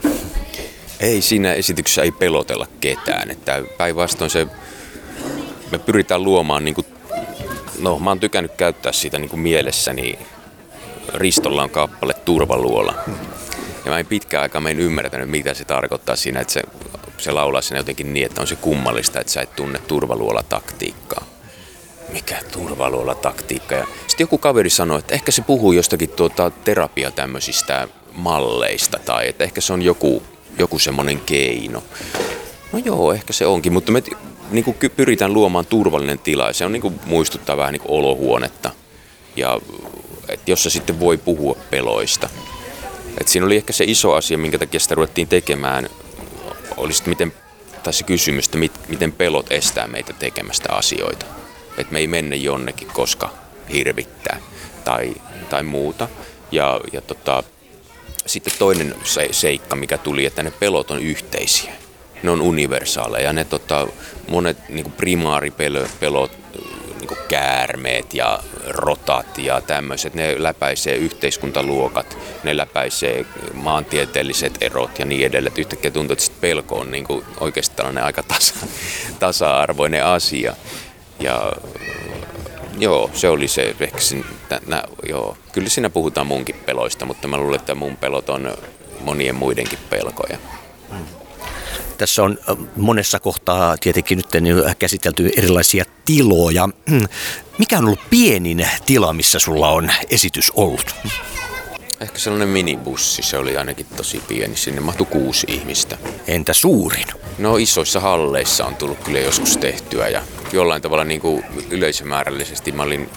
Ei 0.99 1.21
siinä 1.21 1.53
esityksessä 1.53 2.01
ei 2.01 2.11
pelotella 2.11 2.67
ketään. 2.79 3.31
Että 3.31 3.63
päinvastoin 3.77 4.31
se 4.31 4.47
me 5.71 5.79
pyritään 5.79 6.23
luomaan, 6.23 6.65
niin 6.65 6.75
kuin, 6.75 6.87
no 7.79 7.99
mä 7.99 8.09
oon 8.09 8.19
tykännyt 8.19 8.51
käyttää 8.57 8.91
sitä 8.91 9.19
niin 9.19 9.29
kuin 9.29 9.39
mielessäni, 9.39 10.19
Ristolla 11.13 11.63
on 11.63 11.69
kappale 11.69 12.13
Turvaluola. 12.13 12.93
Ja 13.85 13.91
mä 13.91 13.99
en 13.99 14.05
pitkään 14.05 14.43
aikaa 14.43 14.69
en 14.69 14.79
ymmärtänyt, 14.79 15.29
mitä 15.29 15.53
se 15.53 15.65
tarkoittaa 15.65 16.15
siinä, 16.15 16.39
että 16.39 16.53
se, 16.53 16.61
se 17.17 17.31
laulaa 17.31 17.61
siinä 17.61 17.79
jotenkin 17.79 18.13
niin, 18.13 18.25
että 18.25 18.41
on 18.41 18.47
se 18.47 18.55
kummallista, 18.55 19.19
että 19.19 19.33
sä 19.33 19.41
et 19.41 19.55
tunne 19.55 19.79
turvaluola-taktiikkaa. 19.79 21.25
Mikä 22.11 22.39
turvaluola-taktiikka? 22.51 23.75
Ja 23.75 23.87
sitten 24.07 24.23
joku 24.23 24.37
kaveri 24.37 24.69
sanoi, 24.69 24.99
että 24.99 25.13
ehkä 25.13 25.31
se 25.31 25.41
puhuu 25.41 25.71
jostakin 25.71 26.09
tuota 26.09 26.49
terapia 26.49 27.11
tämmöisistä 27.11 27.87
malleista 28.13 28.99
tai 29.05 29.27
että 29.27 29.43
ehkä 29.43 29.61
se 29.61 29.73
on 29.73 29.81
joku, 29.81 30.23
joku 30.57 30.79
semmoinen 30.79 31.21
keino. 31.21 31.83
No 32.73 32.79
joo, 32.85 33.13
ehkä 33.13 33.33
se 33.33 33.45
onkin, 33.45 33.73
mutta 33.73 33.91
me 33.91 34.03
niin 34.51 34.65
kuin 34.65 34.77
pyritään 34.95 35.33
luomaan 35.33 35.65
turvallinen 35.65 36.19
tila. 36.19 36.53
Se 36.53 36.65
on 36.65 36.71
niin 36.71 36.81
kuin 36.81 36.99
muistuttaa 37.05 37.57
vähän 37.57 37.73
niin 37.73 37.81
kuin 37.81 37.91
olohuonetta, 37.91 38.71
ja, 39.35 39.59
että 40.29 40.51
jossa 40.51 40.69
sitten 40.69 40.99
voi 40.99 41.17
puhua 41.17 41.57
peloista. 41.69 42.29
Et 43.21 43.27
siinä 43.27 43.45
oli 43.45 43.55
ehkä 43.55 43.73
se 43.73 43.83
iso 43.83 44.13
asia, 44.13 44.37
minkä 44.37 44.59
takia 44.59 44.79
sitä 44.79 44.95
ruvettiin 44.95 45.27
tekemään, 45.27 45.89
oli 46.77 46.93
sitten 46.93 47.11
miten, 47.11 47.33
tai 47.83 47.93
se 47.93 48.03
kysymys, 48.03 48.45
että 48.45 48.57
mit, 48.57 48.71
miten 48.87 49.11
pelot 49.11 49.51
estää 49.51 49.87
meitä 49.87 50.13
tekemästä 50.13 50.73
asioita. 50.73 51.25
Että 51.77 51.93
me 51.93 51.99
ei 51.99 52.07
mennä 52.07 52.35
jonnekin, 52.35 52.87
koska 52.87 53.29
hirvittää 53.73 54.39
tai, 54.83 55.13
tai 55.49 55.63
muuta. 55.63 56.07
Ja, 56.51 56.79
ja 56.93 57.01
tota, 57.01 57.43
sitten 58.25 58.53
toinen 58.59 58.95
se, 59.03 59.27
seikka, 59.31 59.75
mikä 59.75 59.97
tuli, 59.97 60.25
että 60.25 60.43
ne 60.43 60.51
pelot 60.51 60.91
on 60.91 61.01
yhteisiä 61.01 61.73
ne 62.23 62.31
on 62.31 62.41
universaaleja. 62.41 63.33
Ne 63.33 63.43
tota, 63.43 63.87
monet 64.27 64.69
niin 64.69 64.91
primaaripelot, 64.91 66.31
niin 66.99 67.17
käärmeet 67.27 68.13
ja 68.13 68.39
rotat 68.67 69.37
ja 69.37 69.61
tämmöiset, 69.61 70.13
ne 70.13 70.35
läpäisee 70.37 70.95
yhteiskuntaluokat, 70.95 72.17
ne 72.43 72.57
läpäisee 72.57 73.25
maantieteelliset 73.53 74.57
erot 74.61 74.99
ja 74.99 75.05
niin 75.05 75.25
edelleen. 75.25 75.55
Yhtäkkiä 75.57 75.91
tuntuu, 75.91 76.13
että 76.13 76.31
pelko 76.41 76.79
on 76.79 76.91
niin 76.91 77.03
kuin 77.03 77.25
oikeasti 77.39 77.75
tällainen 77.75 78.03
aika 78.03 78.23
tasa, 78.23 78.53
tasa-arvoinen 79.19 80.05
asia. 80.05 80.55
Ja 81.19 81.51
joo, 82.77 83.09
se 83.13 83.29
oli 83.29 83.47
se, 83.47 83.75
ehkä 83.79 83.99
sin, 83.99 84.25
nä, 84.67 84.83
joo. 85.09 85.37
kyllä 85.51 85.69
siinä 85.69 85.89
puhutaan 85.89 86.27
munkin 86.27 86.55
peloista, 86.65 87.05
mutta 87.05 87.27
mä 87.27 87.37
luulen, 87.37 87.59
että 87.59 87.75
mun 87.75 87.97
pelot 87.97 88.29
on 88.29 88.57
monien 88.99 89.35
muidenkin 89.35 89.79
pelkoja. 89.89 90.37
Hmm. 90.89 91.05
Tässä 91.97 92.23
on 92.23 92.37
monessa 92.75 93.19
kohtaa 93.19 93.77
tietenkin 93.77 94.17
nyt 94.17 94.27
käsitelty 94.79 95.29
erilaisia 95.37 95.85
tiloja. 96.05 96.69
Mikä 97.57 97.77
on 97.77 97.85
ollut 97.85 98.09
pienin 98.09 98.67
tila, 98.85 99.13
missä 99.13 99.39
sulla 99.39 99.69
on 99.69 99.91
esitys 100.09 100.51
ollut? 100.55 100.95
Ehkä 102.01 102.19
sellainen 102.19 102.49
minibussi, 102.49 103.21
se 103.21 103.37
oli 103.37 103.57
ainakin 103.57 103.85
tosi 103.97 104.21
pieni. 104.27 104.55
Sinne 104.55 104.81
mahtui 104.81 105.05
kuusi 105.05 105.47
ihmistä. 105.49 105.97
Entä 106.27 106.53
suurin? 106.53 107.05
No 107.37 107.57
isoissa 107.57 107.99
halleissa 107.99 108.65
on 108.65 108.75
tullut 108.75 109.03
kyllä 109.03 109.19
joskus 109.19 109.57
tehtyä 109.57 110.07
ja 110.07 110.21
jollain 110.51 110.81
tavalla 110.81 111.03
niin 111.03 111.21
kuin 111.21 111.43
yleisömäärällisesti 111.69 112.71
mä 112.71 112.83
olin 112.83 113.09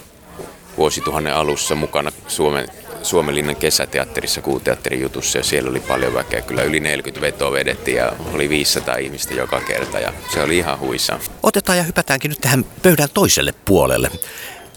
vuosituhannen 0.76 1.35
alussa 1.35 1.75
mukana 1.75 2.12
Suomen 2.29 2.69
Suomenlinnan 3.03 3.57
kesäteatterissa 3.57 4.41
kuuteatterin 4.41 5.00
jutussa 5.00 5.38
ja 5.38 5.45
siellä 5.45 5.71
oli 5.71 5.81
paljon 5.81 6.14
väkeä. 6.14 6.41
Kyllä 6.41 6.62
yli 6.62 6.81
40 6.81 7.21
vetoa 7.21 7.53
vedettiin 7.53 7.97
ja 7.97 8.12
oli 8.33 8.49
500 8.49 8.97
ihmistä 8.97 9.35
joka 9.35 9.61
kerta 9.61 9.99
ja 9.99 10.12
se 10.33 10.43
oli 10.43 10.59
ihan 10.59 10.79
huissa. 10.79 11.19
Otetaan 11.43 11.79
ja 11.79 11.85
hypätäänkin 11.85 12.29
nyt 12.29 12.41
tähän 12.41 12.64
pöydän 12.83 13.09
toiselle 13.14 13.55
puolelle. 13.64 14.11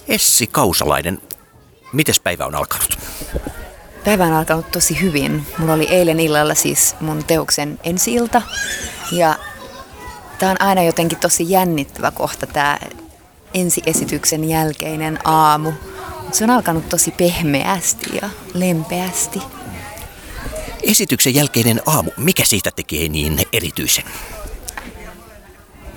Essi 0.07 0.47
Kausalainen, 0.47 1.21
miten 1.93 2.15
päivä 2.23 2.45
on 2.45 2.55
alkanut? 2.55 2.97
Päivä 4.07 4.25
on 4.25 4.33
alkanut 4.33 4.71
tosi 4.71 5.01
hyvin. 5.01 5.47
Mulla 5.57 5.73
oli 5.73 5.87
eilen 5.89 6.19
illalla 6.19 6.55
siis 6.55 6.95
mun 6.99 7.23
teoksen 7.23 7.79
ensi-ilta 7.83 8.41
ja 9.11 9.35
tämä 10.39 10.51
on 10.51 10.61
aina 10.61 10.83
jotenkin 10.83 11.19
tosi 11.19 11.49
jännittävä 11.49 12.11
kohta 12.11 12.47
tämä 12.47 12.79
ensiesityksen 13.53 14.49
jälkeinen 14.49 15.19
aamu 15.23 15.71
se 16.31 16.43
on 16.43 16.49
alkanut 16.49 16.89
tosi 16.89 17.11
pehmeästi 17.11 18.15
ja 18.21 18.29
lempeästi. 18.53 19.41
Esityksen 20.83 21.35
jälkeinen 21.35 21.81
aamu, 21.85 22.11
mikä 22.17 22.45
siitä 22.45 22.71
tekee 22.75 23.09
niin 23.09 23.39
erityisen? 23.53 24.05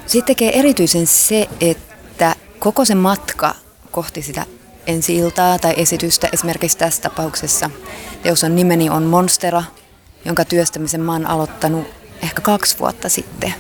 Siitä 0.07 0.26
tekee 0.26 0.59
erityisen 0.59 1.07
se, 1.07 1.49
että 1.61 2.37
koko 2.59 2.85
se 2.85 2.95
matka 2.95 3.55
kohti 3.90 4.23
sitä 4.23 4.47
ensi-iltaa 4.90 5.59
tai 5.59 5.75
esitystä, 5.76 6.28
esimerkiksi 6.32 6.78
tässä 6.78 7.02
tapauksessa 7.02 7.70
teoson 8.23 8.54
nimeni 8.54 8.90
on 8.90 9.02
Monstera, 9.02 9.62
jonka 10.25 10.44
työstämisen 10.44 11.00
mä 11.00 11.12
oon 11.12 11.26
aloittanut 11.26 11.87
ehkä 12.23 12.40
kaksi 12.40 12.78
vuotta 12.78 13.09
sitten. 13.09 13.54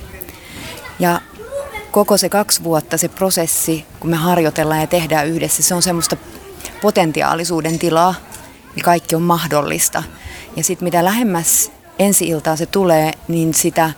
Ja 0.98 1.20
koko 1.90 2.16
se 2.16 2.28
kaksi 2.28 2.64
vuotta, 2.64 2.96
se 2.96 3.08
prosessi, 3.08 3.84
kun 4.00 4.10
me 4.10 4.16
harjoitellaan 4.16 4.80
ja 4.80 4.86
tehdään 4.86 5.26
yhdessä, 5.26 5.62
se 5.62 5.74
on 5.74 5.82
semmoista 5.82 6.16
potentiaalisuuden 6.82 7.78
tilaa, 7.78 8.14
niin 8.74 8.84
kaikki 8.84 9.14
on 9.14 9.22
mahdollista. 9.22 10.02
Ja 10.56 10.64
sitten 10.64 10.86
mitä 10.86 11.04
lähemmäs 11.04 11.72
ensi-iltaa 11.98 12.56
se 12.56 12.66
tulee, 12.66 13.12
niin 13.28 13.54
sitä, 13.54 13.92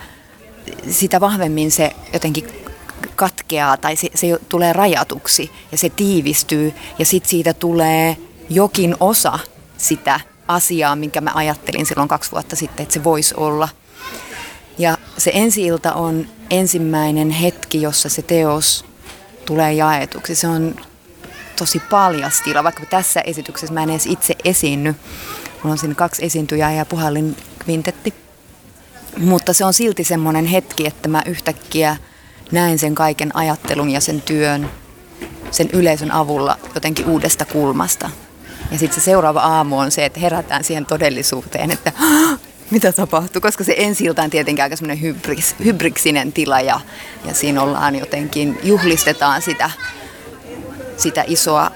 sitä 0.91 1.21
vahvemmin 1.21 1.71
se 1.71 1.93
jotenkin 2.13 2.62
katkeaa 3.17 3.77
tai 3.77 3.97
se, 3.97 4.09
se 4.15 4.39
tulee 4.49 4.73
rajatuksi 4.73 5.51
ja 5.73 5.79
se 5.79 5.89
tiivistyy 5.91 6.75
ja 6.99 7.05
sitten 7.05 7.31
siitä 7.31 7.55
tulee 7.55 8.17
jokin 8.51 8.97
osa 9.01 9.39
sitä 9.77 10.21
asiaa, 10.49 10.97
minkä 10.97 11.21
mä 11.21 11.31
ajattelin 11.35 11.87
silloin 11.87 12.09
kaksi 12.09 12.31
vuotta 12.33 12.57
sitten, 12.57 12.83
että 12.83 12.93
se 12.93 13.05
voisi 13.05 13.35
olla. 13.37 13.69
Ja 14.79 14.99
se 15.19 15.31
ensi-ilta 15.35 15.93
on 15.93 16.27
ensimmäinen 16.51 17.31
hetki, 17.31 17.83
jossa 17.83 18.09
se 18.09 18.23
teos 18.23 18.85
tulee 19.45 19.73
jaetuksi. 19.73 20.35
Se 20.35 20.49
on 20.49 20.77
tosi 21.57 21.79
paljas 21.79 22.41
tila, 22.45 22.65
vaikka 22.65 22.87
tässä 22.87 23.21
esityksessä 23.21 23.75
mä 23.75 23.83
en 23.83 23.91
edes 23.91 24.07
itse 24.07 24.35
esiinny. 24.45 24.95
Mulla 25.63 25.73
on 25.73 25.79
siinä 25.79 25.95
kaksi 25.95 26.25
esiintyjää 26.25 26.73
ja 26.73 26.87
puhallin 26.87 27.37
kvintetti. 27.59 28.15
Mutta 29.17 29.53
se 29.53 29.65
on 29.65 29.75
silti 29.75 30.05
semmoinen 30.05 30.47
hetki, 30.47 30.87
että 30.87 31.09
mä 31.09 31.23
yhtäkkiä 31.27 31.97
näen 32.53 32.79
sen 32.79 32.95
kaiken 32.95 33.37
ajattelun 33.37 33.91
ja 33.91 34.01
sen 34.01 34.21
työn 34.21 34.71
sen 35.51 35.69
yleisön 35.73 36.11
avulla 36.11 36.59
jotenkin 36.75 37.07
uudesta 37.07 37.45
kulmasta. 37.45 38.11
Ja 38.71 38.79
sitten 38.79 39.01
se 39.01 39.05
seuraava 39.05 39.41
aamu 39.41 39.79
on 39.79 39.91
se, 39.91 40.05
että 40.05 40.21
herätään 40.21 40.65
siihen 40.65 40.87
todellisuuteen, 40.87 41.71
että 41.71 41.93
mitä 42.71 42.93
tapahtuu, 42.93 43.41
koska 43.41 43.65
se 43.65 43.75
ensi 43.79 44.11
on 44.11 44.31
tietenkin 44.31 44.63
aika 44.63 44.77
semmoinen 44.77 45.03
hybris, 45.03 45.57
hybriksinen 45.65 46.33
tila 46.33 46.61
ja, 46.61 46.81
ja 47.25 47.35
siinä 47.35 47.63
ollaan 47.63 47.97
jotenkin, 47.97 48.59
juhlistetaan 48.63 49.43
sitä, 49.43 49.71
sitä 50.97 51.25
isoa 51.27 51.71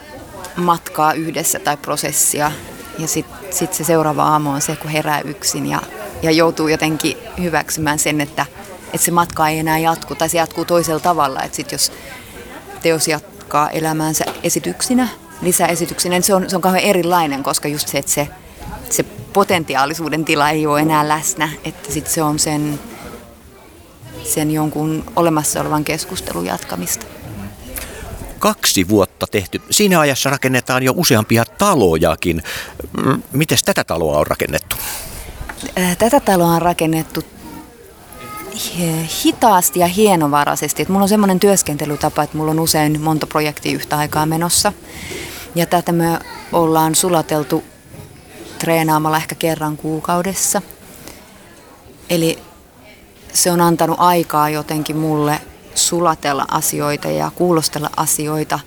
matkaa 0.57 1.13
yhdessä 1.13 1.59
tai 1.59 1.77
prosessia. 1.77 2.53
Ja 2.99 3.09
sitten 3.09 3.39
sit 3.51 3.75
se 3.75 3.85
seuraava 3.85 4.23
aamu 4.23 4.51
on 4.51 4.61
se, 4.61 4.77
kun 4.77 4.91
herää 4.91 5.21
yksin 5.21 5.67
ja, 5.67 5.83
ja 6.23 6.31
joutuu 6.31 6.69
jotenkin 6.69 7.17
hyväksymään 7.43 7.99
sen, 7.99 8.21
että, 8.21 8.47
että 8.97 9.05
se 9.05 9.11
matka 9.11 9.49
ei 9.49 9.59
enää 9.59 9.79
jatku 9.79 10.15
tai 10.15 10.29
se 10.29 10.39
jatkuu 10.39 10.65
toisella 10.65 11.01
tavalla. 11.01 11.43
Että 11.43 11.57
sitten 11.57 11.75
jos 11.75 11.93
teos 12.83 13.09
jatkaa 13.09 13.71
elämäänsä 13.71 14.25
esityksinä, 14.43 15.09
lisäesityksinä, 15.43 16.15
niin 16.15 16.23
se 16.23 16.35
on, 16.35 16.51
se 16.51 16.57
on 16.57 16.63
kauhean 16.63 16.85
erilainen, 16.85 17.43
koska 17.43 17.69
just 17.69 17.89
se, 17.89 17.99
että 17.99 18.13
se, 18.13 18.29
se 18.91 19.03
potentiaalisuuden 19.33 20.25
tila 20.25 20.51
ei 20.51 20.67
ole 20.67 20.81
enää 20.81 21.09
läsnä, 21.09 21.49
että 21.65 21.93
sitten 21.93 22.13
se 22.13 22.23
on 22.23 22.39
sen, 22.39 22.81
sen 24.25 24.51
jonkun 24.51 25.05
olemassa 25.17 25.61
olevan 25.61 25.85
keskustelun 25.85 26.47
jatkamista. 26.47 27.07
Kaksi 28.39 28.89
vuotta 28.89 29.27
tehty. 29.27 29.63
Siinä 29.71 30.01
ajassa 30.01 30.31
rakennetaan 30.31 30.83
jo 30.83 30.93
useampia 30.97 31.45
talojakin. 31.45 32.43
Miten 33.33 33.59
tätä 33.65 33.85
taloa 33.85 34.19
on 34.19 34.27
rakennettu? 34.27 34.77
Tätä 35.99 36.21
taloa 36.21 36.49
on 36.49 36.63
rakennettu 36.63 37.23
hitaasti 39.25 39.81
ja 39.81 39.87
hienovaraisesti. 39.87 40.83
Et 40.83 40.89
mulla 40.89 41.03
on 41.03 41.09
semmoinen 41.09 41.41
työskentelytapa, 41.41 42.23
että 42.23 42.37
mulla 42.37 42.51
on 42.51 42.61
usein 42.61 43.01
monta 43.01 43.27
projektia 43.27 43.73
yhtä 43.73 43.99
aikaa 43.99 44.27
menossa. 44.27 44.73
Ja 45.55 45.67
tätä 45.67 45.93
me 45.93 46.19
ollaan 46.53 46.95
sulateltu 46.95 47.65
treenaamalla 48.59 49.17
ehkä 49.17 49.35
kerran 49.35 49.77
kuukaudessa. 49.77 50.63
Eli 52.11 52.39
se 53.33 53.53
on 53.53 53.61
antanut 53.61 53.97
aikaa 54.01 54.51
jotenkin 54.51 54.97
mulle 54.97 55.41
sulatella 55.75 56.45
asioita 56.51 57.09
ja 57.09 57.31
kuulostella 57.35 57.91
asioita. 57.97 58.59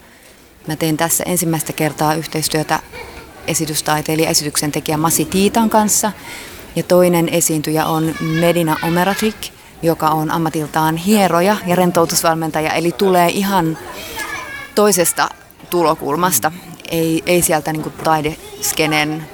Mä 0.68 0.76
teen 0.76 0.98
tässä 0.98 1.24
ensimmäistä 1.28 1.74
kertaa 1.74 2.14
yhteistyötä 2.14 2.80
esitystaiteilija, 3.48 4.30
esityksen 4.30 4.72
tekijä 4.72 4.98
Masi 4.98 5.26
Tiitan 5.26 5.70
kanssa. 5.70 6.12
Ja 6.76 6.84
toinen 6.84 7.30
esiintyjä 7.30 7.86
on 7.86 8.16
Medina 8.40 8.78
Omeratik, 8.84 9.36
joka 9.82 10.10
on 10.10 10.32
ammatiltaan 10.32 10.98
hieroja 10.98 11.58
ja 11.66 11.76
rentoutusvalmentaja, 11.76 12.74
eli 12.74 12.92
tulee 12.92 13.30
ihan 13.30 13.78
toisesta 14.76 15.30
tulokulmasta, 15.70 16.52
ei, 16.92 17.24
ei 17.26 17.42
sieltä 17.42 17.74
niin 17.74 17.94
taideskenen 18.04 19.28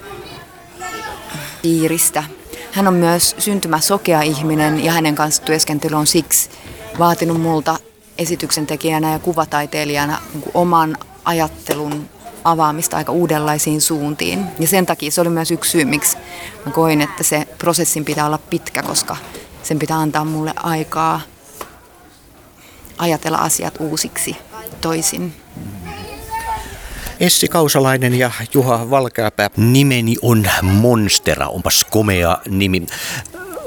piiristä. 1.62 2.24
Hän 2.72 2.88
on 2.88 2.94
myös 2.94 3.36
syntymäsokea 3.38 4.22
ihminen 4.22 4.84
ja 4.84 4.92
hänen 4.92 5.16
kanssa 5.16 5.44
työskentely 5.44 5.96
on 5.96 6.08
siksi 6.08 6.50
vaatinut 7.00 7.42
multa 7.42 7.80
esityksen 8.18 8.68
tekijänä 8.68 9.12
ja 9.12 9.20
kuvataiteilijana 9.20 10.18
niin 10.34 10.44
oman 10.54 10.98
ajattelun 11.26 12.10
avaamista 12.44 12.98
aika 12.98 13.12
uudenlaisiin 13.12 13.82
suuntiin. 13.82 14.46
Ja 14.60 14.68
sen 14.68 14.86
takia 14.86 15.12
se 15.12 15.22
oli 15.22 15.30
myös 15.30 15.52
yksi 15.52 15.72
syy, 15.72 15.86
miksi 15.86 16.18
mä 16.66 16.72
koin, 16.72 17.02
että 17.02 17.24
se 17.24 17.48
prosessin 17.58 18.06
pitää 18.06 18.26
olla 18.26 18.38
pitkä, 18.38 18.84
koska 18.84 19.18
sen 19.66 19.80
pitää 19.80 19.98
antaa 19.98 20.26
mulle 20.26 20.54
aikaa 20.56 21.22
ajatella 22.98 23.38
asiat 23.38 23.74
uusiksi 23.80 24.38
toisin. 24.82 25.34
Essi 27.20 27.48
Kausalainen 27.48 28.20
ja 28.20 28.32
Juha 28.54 28.90
Valkeapää. 28.90 29.50
Nimeni 29.58 30.16
on 30.22 30.46
Monstera, 30.62 31.48
onpas 31.48 31.86
komea 31.90 32.38
nimi. 32.50 32.86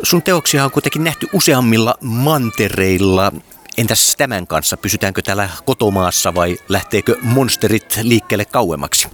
Sun 0.02 0.22
teoksia 0.22 0.64
on 0.64 0.70
kuitenkin 0.70 1.04
nähty 1.04 1.26
useammilla 1.32 1.94
mantereilla. 2.00 3.32
Entäs 3.78 4.14
tämän 4.18 4.46
kanssa? 4.46 4.76
Pysytäänkö 4.76 5.22
täällä 5.22 5.48
kotomaassa 5.64 6.34
vai 6.34 6.58
lähteekö 6.68 7.16
monsterit 7.22 8.00
liikkeelle 8.02 8.44
kauemmaksi? 8.44 9.08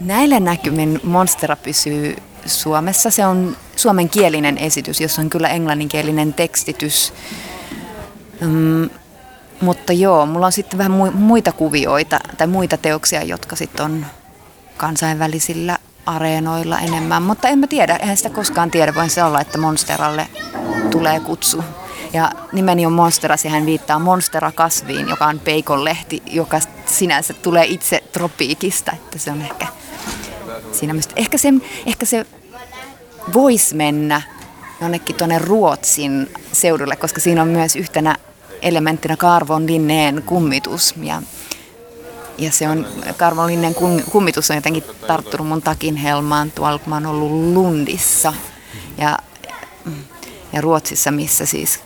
Näillä 0.00 0.40
näkymin 0.40 1.00
Monstera 1.02 1.56
pysyy 1.56 2.16
Suomessa. 2.46 3.10
Se 3.10 3.26
on 3.26 3.56
suomenkielinen 3.76 4.58
esitys, 4.58 5.00
jossa 5.00 5.22
on 5.22 5.30
kyllä 5.30 5.48
englanninkielinen 5.48 6.34
tekstitys. 6.34 7.12
Mm, 8.40 8.90
mutta 9.60 9.92
joo, 9.92 10.26
mulla 10.26 10.46
on 10.46 10.52
sitten 10.52 10.78
vähän 10.78 10.92
muita 11.14 11.52
kuvioita 11.52 12.20
tai 12.38 12.46
muita 12.46 12.76
teoksia, 12.76 13.22
jotka 13.22 13.56
sitten 13.56 13.84
on 13.84 14.06
kansainvälisillä 14.76 15.78
areenoilla 16.06 16.78
enemmän. 16.78 17.22
Mutta 17.22 17.48
en 17.48 17.58
mä 17.58 17.66
tiedä, 17.66 17.96
eihän 17.96 18.16
sitä 18.16 18.30
koskaan 18.30 18.70
tiedä. 18.70 18.94
Voin 18.94 19.10
se 19.10 19.24
olla, 19.24 19.40
että 19.40 19.58
Monsteralle 19.58 20.28
tulee 20.90 21.20
kutsu. 21.20 21.64
Ja 22.12 22.32
nimeni 22.52 22.86
on 22.86 22.92
Monsteras 22.92 23.44
ja 23.44 23.50
hän 23.50 23.66
viittaa 23.66 23.98
Monstera-kasviin, 23.98 25.08
joka 25.08 25.26
on 25.26 25.40
peikonlehti, 25.40 26.22
joka 26.26 26.60
sinänsä 26.86 27.34
tulee 27.34 27.64
itse 27.64 28.02
tropiikista. 28.12 28.92
Että 28.92 29.18
se 29.18 29.30
on 29.30 29.42
ehkä 29.42 29.66
siinä 30.72 30.94
mistä. 30.94 31.14
Ehkä 31.16 31.38
se, 31.38 31.52
ehkä 31.86 32.06
se 32.06 32.26
voisi 33.32 33.74
mennä 33.74 34.22
jonnekin 34.80 35.16
tuonne 35.16 35.38
Ruotsin 35.38 36.30
seudulle, 36.52 36.96
koska 36.96 37.20
siinä 37.20 37.42
on 37.42 37.48
myös 37.48 37.76
yhtenä 37.76 38.16
elementtinä 38.62 39.16
Linneen 39.66 40.22
kummitus. 40.26 40.94
Ja, 41.02 41.22
ja 42.38 42.52
se 42.52 42.68
on, 42.68 42.86
Linneen 43.46 43.74
kummitus 44.12 44.50
on 44.50 44.56
jotenkin 44.56 44.84
tarttunut 45.06 45.46
mun 45.46 45.62
takin 45.62 45.96
helmaan 45.96 46.50
tuolla, 46.50 46.78
kun 46.78 46.88
mä 46.88 46.96
oon 46.96 47.06
ollut 47.06 47.54
Lundissa 47.54 48.32
ja, 48.98 49.18
ja 50.52 50.60
Ruotsissa, 50.60 51.10
missä 51.10 51.46
siis 51.46 51.80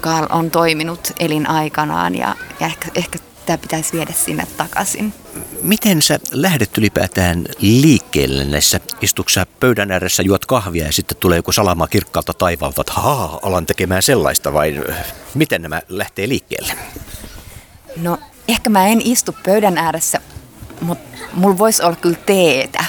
Karl 0.00 0.26
on 0.30 0.50
toiminut 0.50 1.12
elinaikanaan 1.20 2.14
ja, 2.14 2.34
ja 2.60 2.66
ehkä, 2.66 2.88
ehkä 2.94 3.18
tämä 3.50 3.58
pitäisi 3.58 3.92
viedä 3.92 4.12
sinne 4.12 4.46
takaisin. 4.56 5.14
Miten 5.62 6.02
sä 6.02 6.18
lähdet 6.32 6.78
ylipäätään 6.78 7.46
liikkeelle 7.58 8.44
näissä? 8.44 8.80
Istuksia 9.00 9.46
pöydän 9.60 9.90
ääressä, 9.90 10.22
juot 10.22 10.46
kahvia 10.46 10.86
ja 10.86 10.92
sitten 10.92 11.16
tulee 11.16 11.36
joku 11.36 11.52
salama 11.52 11.88
kirkkaalta 11.88 12.34
taivaalta, 12.34 12.80
että 12.80 12.92
haa, 12.92 13.38
alan 13.42 13.66
tekemään 13.66 14.02
sellaista 14.02 14.52
vai 14.52 14.84
miten 15.34 15.62
nämä 15.62 15.82
lähtee 15.88 16.28
liikkeelle? 16.28 16.72
No 17.96 18.18
ehkä 18.48 18.70
mä 18.70 18.86
en 18.86 19.00
istu 19.04 19.36
pöydän 19.44 19.78
ääressä, 19.78 20.20
mutta 20.80 21.18
mulla 21.32 21.58
voisi 21.58 21.82
olla 21.82 21.96
kyllä 21.96 22.18
teetä. 22.26 22.84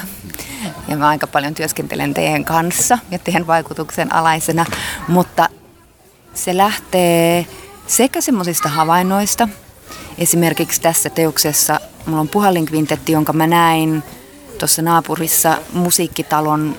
Ja 0.87 0.97
mä 0.97 1.07
aika 1.07 1.27
paljon 1.27 1.53
työskentelen 1.53 2.13
teen 2.13 2.45
kanssa 2.45 2.97
ja 3.11 3.19
teen 3.19 3.47
vaikutuksen 3.47 4.15
alaisena, 4.15 4.65
mutta 5.07 5.49
se 6.33 6.57
lähtee 6.57 7.45
sekä 7.87 8.21
semmoisista 8.21 8.69
havainnoista, 8.69 9.49
Esimerkiksi 10.21 10.81
tässä 10.81 11.09
teoksessa 11.09 11.79
mulla 12.05 12.21
on 12.21 12.27
puhallinkvintetti, 12.27 13.11
jonka 13.11 13.33
mä 13.33 13.47
näin 13.47 14.03
tuossa 14.59 14.81
naapurissa 14.81 15.57
musiikkitalon 15.73 16.75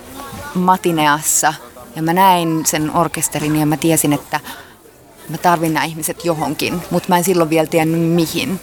matineassa. 0.54 1.54
Ja 1.96 2.02
mä 2.02 2.12
näin 2.12 2.66
sen 2.66 2.96
orkesterin 2.96 3.56
ja 3.56 3.66
mä 3.66 3.76
tiesin, 3.76 4.12
että 4.12 4.40
mä 5.28 5.38
tarvin 5.38 5.74
nämä 5.74 5.84
ihmiset 5.84 6.24
johonkin, 6.24 6.82
mutta 6.90 7.08
mä 7.08 7.18
en 7.18 7.24
silloin 7.24 7.50
vielä 7.50 7.66
tiennyt 7.66 8.00
mihin. 8.00 8.60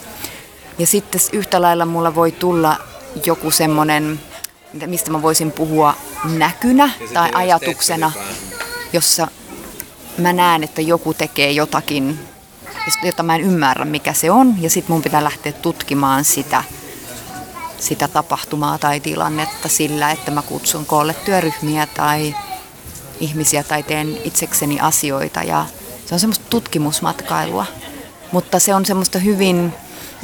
Ja 0.78 0.88
sitten 0.88 1.22
yhtä 1.34 1.62
lailla 1.62 1.86
mulla 1.86 2.16
voi 2.16 2.32
tulla 2.32 2.78
joku 3.26 3.52
semmoinen, 3.52 4.20
mistä 4.86 5.12
mä 5.12 5.22
voisin 5.22 5.52
puhua 5.52 5.94
näkynä 6.38 6.90
tai 7.14 7.30
ajatuksena, 7.34 8.12
jossa 8.94 9.28
mä 10.18 10.34
näen, 10.34 10.64
että 10.64 10.82
joku 10.82 11.14
tekee 11.14 11.52
jotakin 11.52 12.20
jota 13.04 13.24
mä 13.24 13.36
en 13.36 13.42
ymmärrä 13.42 13.86
mikä 13.86 14.14
se 14.14 14.32
on. 14.32 14.62
Ja 14.62 14.70
sitten 14.70 14.94
mun 14.94 15.02
pitää 15.02 15.24
lähteä 15.24 15.52
tutkimaan 15.52 16.26
sitä, 16.26 16.64
sitä 17.80 18.08
tapahtumaa 18.08 18.78
tai 18.78 19.00
tilannetta 19.00 19.70
sillä, 19.70 20.12
että 20.12 20.32
mä 20.32 20.42
kutsun 20.42 20.86
koolle 20.86 21.14
työryhmiä 21.14 21.88
tai 21.88 22.36
ihmisiä 23.20 23.64
tai 23.64 23.84
teen 23.84 24.18
itsekseni 24.24 24.80
asioita. 24.80 25.44
Ja 25.44 25.66
se 26.06 26.16
on 26.16 26.20
semmoista 26.20 26.46
tutkimusmatkailua, 26.50 27.66
mutta 28.32 28.60
se 28.60 28.76
on 28.76 28.86
semmoista 28.86 29.20
hyvin 29.20 29.74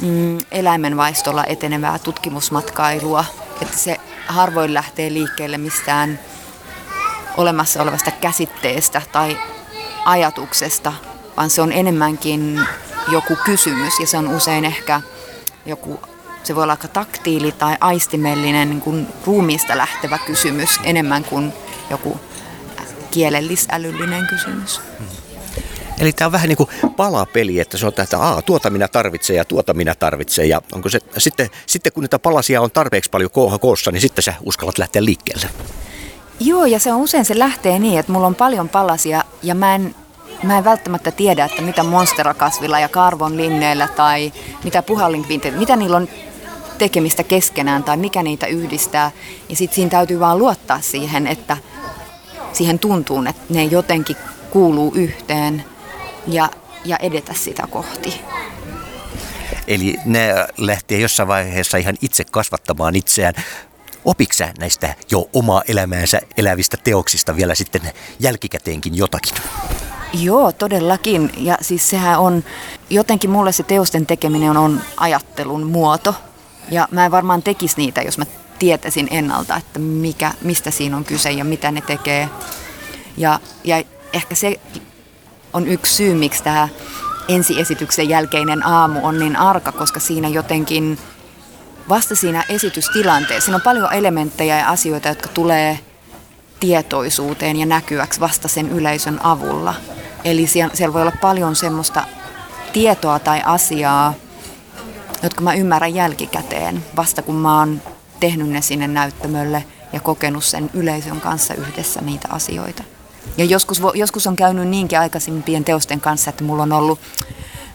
mm, 0.00 0.38
eläimenvaistolla 0.50 1.44
etenevää 1.44 1.98
tutkimusmatkailua, 1.98 3.24
että 3.62 3.78
se 3.78 4.00
harvoin 4.26 4.74
lähtee 4.74 5.12
liikkeelle 5.12 5.58
mistään 5.58 6.18
olemassa 7.36 7.82
olevasta 7.82 8.10
käsitteestä 8.10 9.02
tai 9.12 9.38
ajatuksesta, 10.04 10.92
vaan 11.36 11.50
se 11.50 11.62
on 11.62 11.72
enemmänkin 11.72 12.60
joku 13.08 13.36
kysymys 13.44 14.00
ja 14.00 14.06
se 14.06 14.18
on 14.18 14.28
usein 14.28 14.64
ehkä 14.64 15.00
joku, 15.66 16.00
se 16.42 16.54
voi 16.54 16.62
olla 16.62 16.72
aika 16.72 16.88
taktiili 16.88 17.52
tai 17.52 17.76
aistimellinen 17.80 18.70
niin 18.70 18.80
kuin 18.80 19.06
ruumiista 19.26 19.76
lähtevä 19.76 20.18
kysymys 20.18 20.80
enemmän 20.84 21.24
kuin 21.24 21.52
joku 21.90 22.20
kielellisälyllinen 23.10 24.26
kysymys. 24.26 24.80
Eli 25.98 26.12
tämä 26.12 26.26
on 26.26 26.32
vähän 26.32 26.48
niin 26.48 26.56
kuin 26.56 26.68
palapeli, 26.96 27.60
että 27.60 27.78
se 27.78 27.86
on 27.86 27.92
että 28.02 28.18
Aa, 28.18 28.42
tuota 28.42 28.70
minä 28.70 28.88
tarvitsen 28.88 29.36
ja 29.36 29.44
tuota 29.44 29.74
minä 29.74 29.94
tarvitsen. 29.94 30.48
Ja 30.48 30.60
onko 30.72 30.88
se, 30.88 31.00
sitten, 31.18 31.50
sitten 31.66 31.92
kun 31.92 32.02
niitä 32.02 32.18
palasia 32.18 32.60
on 32.60 32.70
tarpeeksi 32.70 33.10
paljon 33.10 33.30
kooha 33.30 33.58
koossa, 33.58 33.90
niin 33.90 34.00
sitten 34.00 34.22
sä 34.22 34.34
uskallat 34.44 34.78
lähteä 34.78 35.04
liikkeelle. 35.04 35.46
Joo, 36.40 36.64
ja 36.64 36.78
se 36.78 36.92
on 36.92 37.00
usein 37.00 37.24
se 37.24 37.38
lähtee 37.38 37.78
niin, 37.78 37.98
että 37.98 38.12
mulla 38.12 38.26
on 38.26 38.34
paljon 38.34 38.68
palasia 38.68 39.24
ja 39.42 39.54
mä 39.54 39.74
en, 39.74 39.94
mä 40.46 40.58
en 40.58 40.64
välttämättä 40.64 41.10
tiedä, 41.10 41.44
että 41.44 41.62
mitä 41.62 41.82
monsterakasvilla 41.82 42.78
ja 42.78 42.88
karvon 42.88 43.36
linneillä 43.36 43.88
tai 43.88 44.32
mitä 44.64 44.82
puhallinkvinteillä, 44.82 45.58
mitä 45.58 45.76
niillä 45.76 45.96
on 45.96 46.08
tekemistä 46.78 47.22
keskenään 47.22 47.84
tai 47.84 47.96
mikä 47.96 48.22
niitä 48.22 48.46
yhdistää. 48.46 49.10
Ja 49.48 49.56
sitten 49.56 49.74
siinä 49.74 49.90
täytyy 49.90 50.20
vaan 50.20 50.38
luottaa 50.38 50.80
siihen, 50.80 51.26
että 51.26 51.56
siihen 52.52 52.78
tuntuu, 52.78 53.24
että 53.28 53.42
ne 53.48 53.64
jotenkin 53.64 54.16
kuuluu 54.50 54.92
yhteen 54.94 55.64
ja, 56.26 56.50
ja 56.84 56.96
edetä 56.96 57.34
sitä 57.34 57.62
kohti. 57.70 58.20
Eli 59.66 59.96
ne 60.04 60.34
lähtee 60.58 60.98
jossain 60.98 61.28
vaiheessa 61.28 61.78
ihan 61.78 61.96
itse 62.00 62.24
kasvattamaan 62.24 62.96
itseään. 62.96 63.34
Opiksä 64.04 64.52
näistä 64.58 64.94
jo 65.10 65.28
omaa 65.32 65.62
elämäänsä 65.68 66.20
elävistä 66.36 66.76
teoksista 66.76 67.36
vielä 67.36 67.54
sitten 67.54 67.82
jälkikäteenkin 68.20 68.96
jotakin? 68.96 69.34
Joo, 70.12 70.52
todellakin. 70.52 71.30
Ja 71.36 71.58
siis 71.60 71.90
sehän 71.90 72.18
on, 72.18 72.44
jotenkin 72.90 73.30
mulle 73.30 73.52
se 73.52 73.62
teosten 73.62 74.06
tekeminen 74.06 74.56
on, 74.56 74.80
ajattelun 74.96 75.66
muoto. 75.66 76.14
Ja 76.70 76.88
mä 76.90 77.04
en 77.04 77.10
varmaan 77.10 77.42
tekisi 77.42 77.76
niitä, 77.76 78.02
jos 78.02 78.18
mä 78.18 78.24
tietäisin 78.58 79.08
ennalta, 79.10 79.56
että 79.56 79.78
mikä, 79.78 80.32
mistä 80.42 80.70
siinä 80.70 80.96
on 80.96 81.04
kyse 81.04 81.30
ja 81.30 81.44
mitä 81.44 81.70
ne 81.70 81.80
tekee. 81.80 82.28
Ja, 83.16 83.40
ja 83.64 83.82
ehkä 84.12 84.34
se 84.34 84.60
on 85.52 85.68
yksi 85.68 85.94
syy, 85.94 86.14
miksi 86.14 86.42
tämä 86.42 86.68
ensiesityksen 87.28 88.08
jälkeinen 88.08 88.66
aamu 88.66 89.00
on 89.02 89.18
niin 89.18 89.36
arka, 89.36 89.72
koska 89.72 90.00
siinä 90.00 90.28
jotenkin 90.28 90.98
vasta 91.88 92.16
siinä 92.16 92.44
esitystilanteessa, 92.48 93.44
siinä 93.44 93.56
on 93.56 93.62
paljon 93.62 93.92
elementtejä 93.92 94.58
ja 94.58 94.68
asioita, 94.68 95.08
jotka 95.08 95.28
tulee 95.28 95.78
tietoisuuteen 96.60 97.56
ja 97.56 97.66
näkyväksi 97.66 98.20
vasta 98.20 98.48
sen 98.48 98.68
yleisön 98.68 99.20
avulla. 99.22 99.74
Eli 100.24 100.46
siellä, 100.46 100.74
siellä 100.74 100.92
voi 100.92 101.02
olla 101.02 101.12
paljon 101.20 101.56
semmoista 101.56 102.04
tietoa 102.72 103.18
tai 103.18 103.42
asiaa, 103.44 104.14
jotka 105.22 105.40
mä 105.40 105.54
ymmärrän 105.54 105.94
jälkikäteen, 105.94 106.84
vasta 106.96 107.22
kun 107.22 107.34
mä 107.34 107.58
oon 107.58 107.82
tehnyt 108.20 108.48
ne 108.48 108.62
sinne 108.62 108.88
näyttämölle 108.88 109.64
ja 109.92 110.00
kokenut 110.00 110.44
sen 110.44 110.70
yleisön 110.74 111.20
kanssa 111.20 111.54
yhdessä 111.54 112.00
niitä 112.00 112.28
asioita. 112.30 112.84
Ja 113.36 113.44
joskus, 113.44 113.82
joskus 113.94 114.26
on 114.26 114.36
käynyt 114.36 114.68
niinkin 114.68 114.98
aikaisempien 114.98 115.64
teosten 115.64 116.00
kanssa, 116.00 116.30
että 116.30 116.44
mulla 116.44 116.62
on 116.62 116.72
ollut 116.72 117.00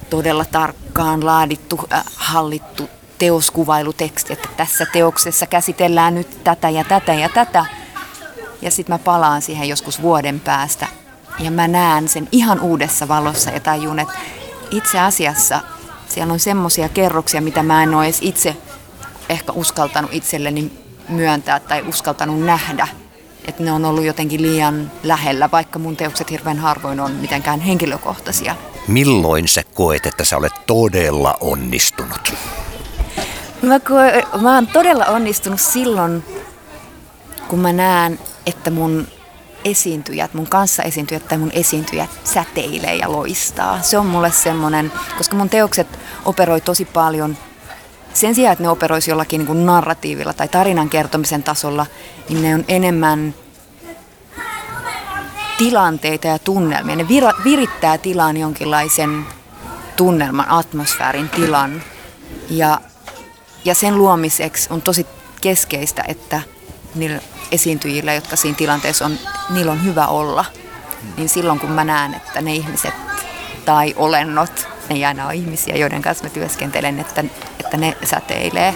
todella 0.09 0.45
tarkkaan 0.45 1.25
laadittu, 1.25 1.79
äh, 1.93 2.03
hallittu 2.15 2.89
teoskuvailuteksti, 3.17 4.33
että 4.33 4.49
tässä 4.57 4.85
teoksessa 4.93 5.45
käsitellään 5.45 6.15
nyt 6.15 6.43
tätä 6.43 6.69
ja 6.69 6.83
tätä 6.83 7.13
ja 7.13 7.29
tätä. 7.29 7.65
Ja 8.61 8.71
sitten 8.71 8.93
mä 8.93 8.99
palaan 8.99 9.41
siihen 9.41 9.69
joskus 9.69 10.01
vuoden 10.01 10.39
päästä 10.39 10.87
ja 11.39 11.51
mä 11.51 11.67
näen 11.67 12.09
sen 12.09 12.27
ihan 12.31 12.59
uudessa 12.59 13.07
valossa 13.07 13.49
ja 13.49 13.59
tajun, 13.59 13.99
että 13.99 14.13
itse 14.71 14.99
asiassa 14.99 15.59
siellä 16.07 16.33
on 16.33 16.39
semmoisia 16.39 16.89
kerroksia, 16.89 17.41
mitä 17.41 17.63
mä 17.63 17.83
en 17.83 17.95
ole 17.95 18.05
edes 18.05 18.19
itse 18.21 18.57
ehkä 19.29 19.51
uskaltanut 19.51 20.13
itselleni 20.13 20.71
myöntää 21.09 21.59
tai 21.59 21.81
uskaltanut 21.87 22.41
nähdä 22.41 22.87
että 23.47 23.63
ne 23.63 23.71
on 23.71 23.85
ollut 23.85 24.03
jotenkin 24.03 24.41
liian 24.41 24.91
lähellä, 25.03 25.49
vaikka 25.51 25.79
mun 25.79 25.97
teokset 25.97 26.31
hirveän 26.31 26.57
harvoin 26.57 26.99
on 26.99 27.11
mitenkään 27.11 27.59
henkilökohtaisia. 27.59 28.55
Milloin 28.87 29.47
sä 29.47 29.63
koet, 29.73 30.05
että 30.05 30.23
sä 30.23 30.37
olet 30.37 30.53
todella 30.67 31.37
onnistunut? 31.39 32.33
Mä, 33.61 33.79
koe, 33.79 34.23
mä 34.41 34.55
oon 34.55 34.67
todella 34.67 35.05
onnistunut 35.05 35.61
silloin, 35.61 36.23
kun 37.51 37.59
mä 37.59 37.73
näen, 37.73 38.19
että 38.45 38.71
mun 38.71 39.07
esiintyjät, 39.65 40.33
mun 40.33 40.47
kanssa 40.47 40.83
esiintyjät 40.83 41.27
tai 41.27 41.37
mun 41.37 41.51
esiintyjät 41.53 42.09
säteilee 42.23 42.95
ja 42.95 43.11
loistaa. 43.11 43.81
Se 43.81 43.97
on 43.97 44.05
mulle 44.05 44.31
semmoinen, 44.31 44.91
koska 45.17 45.35
mun 45.35 45.49
teokset 45.49 45.87
operoi 46.25 46.61
tosi 46.61 46.85
paljon 46.85 47.37
sen 48.13 48.35
sijaan, 48.35 48.53
että 48.53 48.63
ne 48.63 48.69
operoisi 48.69 49.11
jollakin 49.11 49.39
niin 49.39 49.47
kuin 49.47 49.65
narratiivilla 49.65 50.33
tai 50.33 50.47
tarinan 50.47 50.89
kertomisen 50.89 51.43
tasolla, 51.43 51.85
niin 52.29 52.41
ne 52.41 52.55
on 52.55 52.65
enemmän 52.67 53.35
tilanteita 55.57 56.27
ja 56.27 56.39
tunnelmia. 56.39 56.95
Ne 56.95 57.03
vir- 57.03 57.43
virittää 57.43 57.97
tilaan 57.97 58.37
jonkinlaisen 58.37 59.25
tunnelman, 59.95 60.49
atmosfäärin 60.49 61.29
tilan. 61.29 61.83
Ja, 62.49 62.81
ja 63.65 63.75
sen 63.75 63.97
luomiseksi 63.97 64.67
on 64.73 64.81
tosi 64.81 65.05
keskeistä, 65.41 66.03
että 66.07 66.41
niillä 66.95 67.21
esiintyjillä, 67.51 68.13
jotka 68.13 68.35
siinä 68.35 68.57
tilanteessa 68.57 69.05
on, 69.05 69.17
niillä 69.49 69.71
on 69.71 69.85
hyvä 69.85 70.07
olla. 70.07 70.45
Niin 71.17 71.29
silloin 71.29 71.59
kun 71.59 71.71
mä 71.71 71.83
näen, 71.83 72.13
että 72.13 72.41
ne 72.41 72.53
ihmiset 72.53 72.93
tai 73.65 73.93
olennot, 73.97 74.67
ne 74.89 74.95
ei 74.95 75.05
aina 75.05 75.25
ole 75.25 75.35
ihmisiä, 75.35 75.75
joiden 75.75 76.01
kanssa 76.01 76.23
mä 76.23 76.29
työskentelen, 76.29 76.99
että, 76.99 77.23
että 77.59 77.77
ne 77.77 77.97
säteilee, 78.03 78.75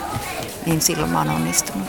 niin 0.66 0.82
silloin 0.82 1.12
mä 1.12 1.18
oon 1.18 1.30
onnistunut. 1.30 1.88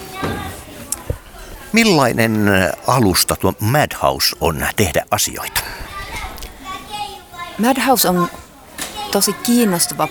Millainen 1.72 2.50
alusta 2.86 3.36
tuo 3.36 3.52
Madhouse 3.60 4.36
on 4.40 4.66
tehdä 4.76 5.04
asioita? 5.10 5.60
Madhouse 7.58 8.08
on 8.08 8.28
tosi 9.12 9.32
kiinnostava 9.32 10.08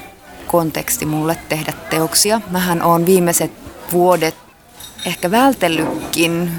konteksti 0.48 1.06
mulle 1.06 1.38
tehdä 1.50 1.74
teoksia. 1.90 2.42
Mähän 2.52 2.82
on 2.82 3.06
viimeiset 3.06 3.52
vuodet 3.92 4.45
ehkä 5.06 5.32
vältellytkin 5.32 6.52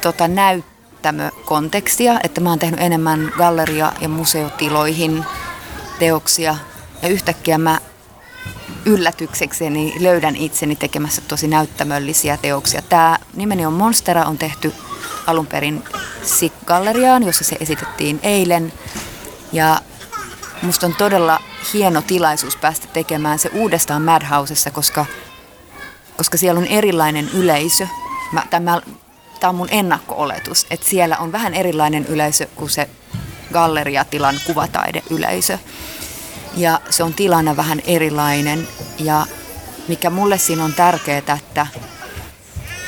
tota 0.00 0.28
näyttämökontekstia, 0.28 2.20
että 2.22 2.40
mä 2.40 2.48
oon 2.48 2.58
tehnyt 2.58 2.80
enemmän 2.80 3.32
galleria- 3.36 3.92
ja 4.00 4.08
museotiloihin 4.08 5.24
teoksia. 5.98 6.56
Ja 7.02 7.08
yhtäkkiä 7.08 7.58
mä 7.58 7.78
yllätyksekseni 8.84 9.94
löydän 10.00 10.36
itseni 10.36 10.76
tekemässä 10.76 11.22
tosi 11.28 11.48
näyttämöllisiä 11.48 12.36
teoksia. 12.36 12.82
Tämä 12.82 13.18
nimeni 13.34 13.66
on 13.66 13.72
Monstera, 13.72 14.24
on 14.24 14.38
tehty 14.38 14.72
alun 15.26 15.46
perin 15.46 15.84
SIK-galleriaan, 16.22 17.22
jossa 17.22 17.44
se 17.44 17.56
esitettiin 17.60 18.20
eilen. 18.22 18.72
Ja 19.52 19.80
musta 20.62 20.86
on 20.86 20.94
todella 20.94 21.40
hieno 21.74 22.02
tilaisuus 22.02 22.56
päästä 22.56 22.86
tekemään 22.92 23.38
se 23.38 23.50
uudestaan 23.54 24.02
Madhousessa, 24.02 24.70
koska, 24.70 25.06
koska 26.18 26.38
siellä 26.38 26.58
on 26.58 26.66
erilainen 26.66 27.30
yleisö. 27.34 27.86
Mä, 28.32 28.42
tämä, 28.50 28.80
tämä 29.40 29.48
on 29.48 29.54
mun 29.54 29.68
ennakko-oletus, 29.70 30.66
että 30.70 30.88
siellä 30.88 31.16
on 31.16 31.32
vähän 31.32 31.54
erilainen 31.54 32.06
yleisö 32.06 32.46
kuin 32.54 32.70
se 32.70 32.88
galleriatilan 33.52 34.40
kuvataideyleisö. 34.46 35.58
Ja 36.56 36.80
se 36.90 37.02
on 37.02 37.14
tilana 37.14 37.56
vähän 37.56 37.80
erilainen 37.86 38.68
ja 38.98 39.26
mikä 39.88 40.10
mulle 40.10 40.38
siinä 40.38 40.64
on 40.64 40.72
tärkeää, 40.72 41.18
että 41.18 41.66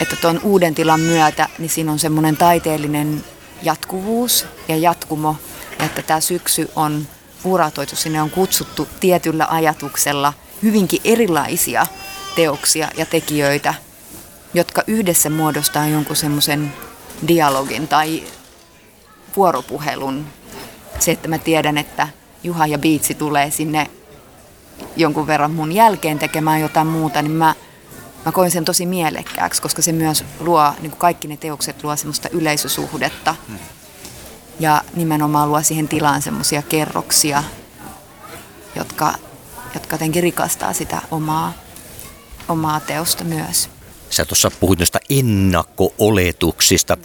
että 0.01 0.17
tuon 0.17 0.41
uuden 0.43 0.75
tilan 0.75 1.01
myötä 1.01 1.49
niin 1.59 1.71
siinä 1.71 1.93
on 1.93 1.99
semmoinen 1.99 2.37
taiteellinen 2.37 3.25
jatkuvuus 3.63 4.47
ja 4.69 4.77
jatkumo, 4.77 5.37
että 5.79 6.03
tämä 6.03 6.21
syksy 6.21 6.71
on 6.77 7.07
uratoitu, 7.45 7.97
sinne 7.97 8.23
on 8.23 8.31
kutsuttu 8.31 8.89
tietyllä 9.01 9.47
ajatuksella 9.51 10.33
hyvinkin 10.63 11.01
erilaisia 11.05 11.87
teoksia 12.37 12.89
ja 12.97 13.07
tekijöitä, 13.07 13.75
jotka 14.55 14.83
yhdessä 14.87 15.31
muodostaa 15.31 15.87
jonkun 15.87 16.17
semmoisen 16.17 16.73
dialogin 17.29 17.89
tai 17.89 18.23
vuoropuhelun. 19.37 20.27
Se, 20.99 21.11
että 21.11 21.29
mä 21.29 21.39
tiedän, 21.39 21.79
että 21.79 22.09
Juha 22.43 22.67
ja 22.67 22.79
Biitsi 22.79 23.15
tulee 23.15 23.51
sinne 23.51 23.91
jonkun 24.97 25.27
verran 25.27 25.51
mun 25.51 25.73
jälkeen 25.73 26.19
tekemään 26.19 26.61
jotain 26.61 26.87
muuta, 26.87 27.23
niin 27.23 27.33
mä, 27.33 27.55
mä 28.25 28.33
koin 28.33 28.51
sen 28.51 28.65
tosi 28.65 28.87
mielekkääksi, 28.87 29.63
koska 29.63 29.83
se 29.83 29.93
myös 29.93 30.25
luo, 30.41 30.73
niin 30.81 30.91
kuin 30.91 30.99
kaikki 30.99 31.29
ne 31.29 31.37
teokset 31.37 31.85
luo 31.85 31.97
semmoista 31.97 32.29
yleisösuhdetta. 32.33 33.35
Hmm. 33.49 33.59
Ja 34.61 34.83
nimenomaan 34.95 35.49
luo 35.49 35.63
siihen 35.63 35.89
tilaan 35.89 36.23
semmoisia 36.23 36.63
kerroksia, 36.63 37.43
jotka, 38.75 39.15
jotka 39.75 39.95
jotenkin 39.95 40.23
rikastaa 40.23 40.73
sitä 40.73 41.03
omaa, 41.11 41.53
omaa 42.51 42.81
teosta 42.81 43.25
myös. 43.25 43.71
Sä 44.11 44.25
tuossa 44.25 44.51
puhuit 44.51 44.79
noista 44.79 44.99
ennakko-oletuksista. 45.11 46.97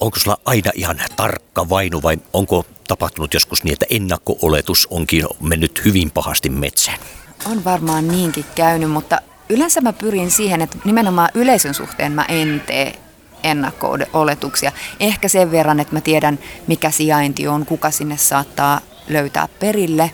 Onko 0.00 0.18
sulla 0.18 0.36
aina 0.44 0.70
ihan 0.74 1.00
tarkka 1.16 1.68
vainu 1.68 2.02
vai 2.02 2.18
onko 2.32 2.66
tapahtunut 2.88 3.34
joskus 3.34 3.64
niin, 3.64 3.72
että 3.72 3.86
ennakko-oletus 3.90 4.86
onkin 4.90 5.26
mennyt 5.40 5.84
hyvin 5.84 6.10
pahasti 6.10 6.48
metsään? 6.48 6.98
On 7.46 7.64
varmaan 7.64 8.08
niinkin 8.08 8.44
käynyt, 8.54 8.90
mutta 8.90 9.18
yleensä 9.48 9.80
mä 9.80 9.92
pyrin 9.92 10.30
siihen, 10.30 10.60
että 10.60 10.78
nimenomaan 10.84 11.28
yleisön 11.34 11.74
suhteen 11.74 12.12
mä 12.12 12.24
en 12.28 12.62
tee 12.66 12.98
ennakko-oletuksia. 13.42 14.72
Ehkä 15.00 15.28
sen 15.28 15.50
verran, 15.50 15.80
että 15.80 15.94
mä 15.94 16.00
tiedän, 16.00 16.38
mikä 16.66 16.90
sijainti 16.90 17.48
on, 17.48 17.66
kuka 17.66 17.90
sinne 17.90 18.16
saattaa 18.16 18.80
löytää 19.08 19.48
perille. 19.60 20.10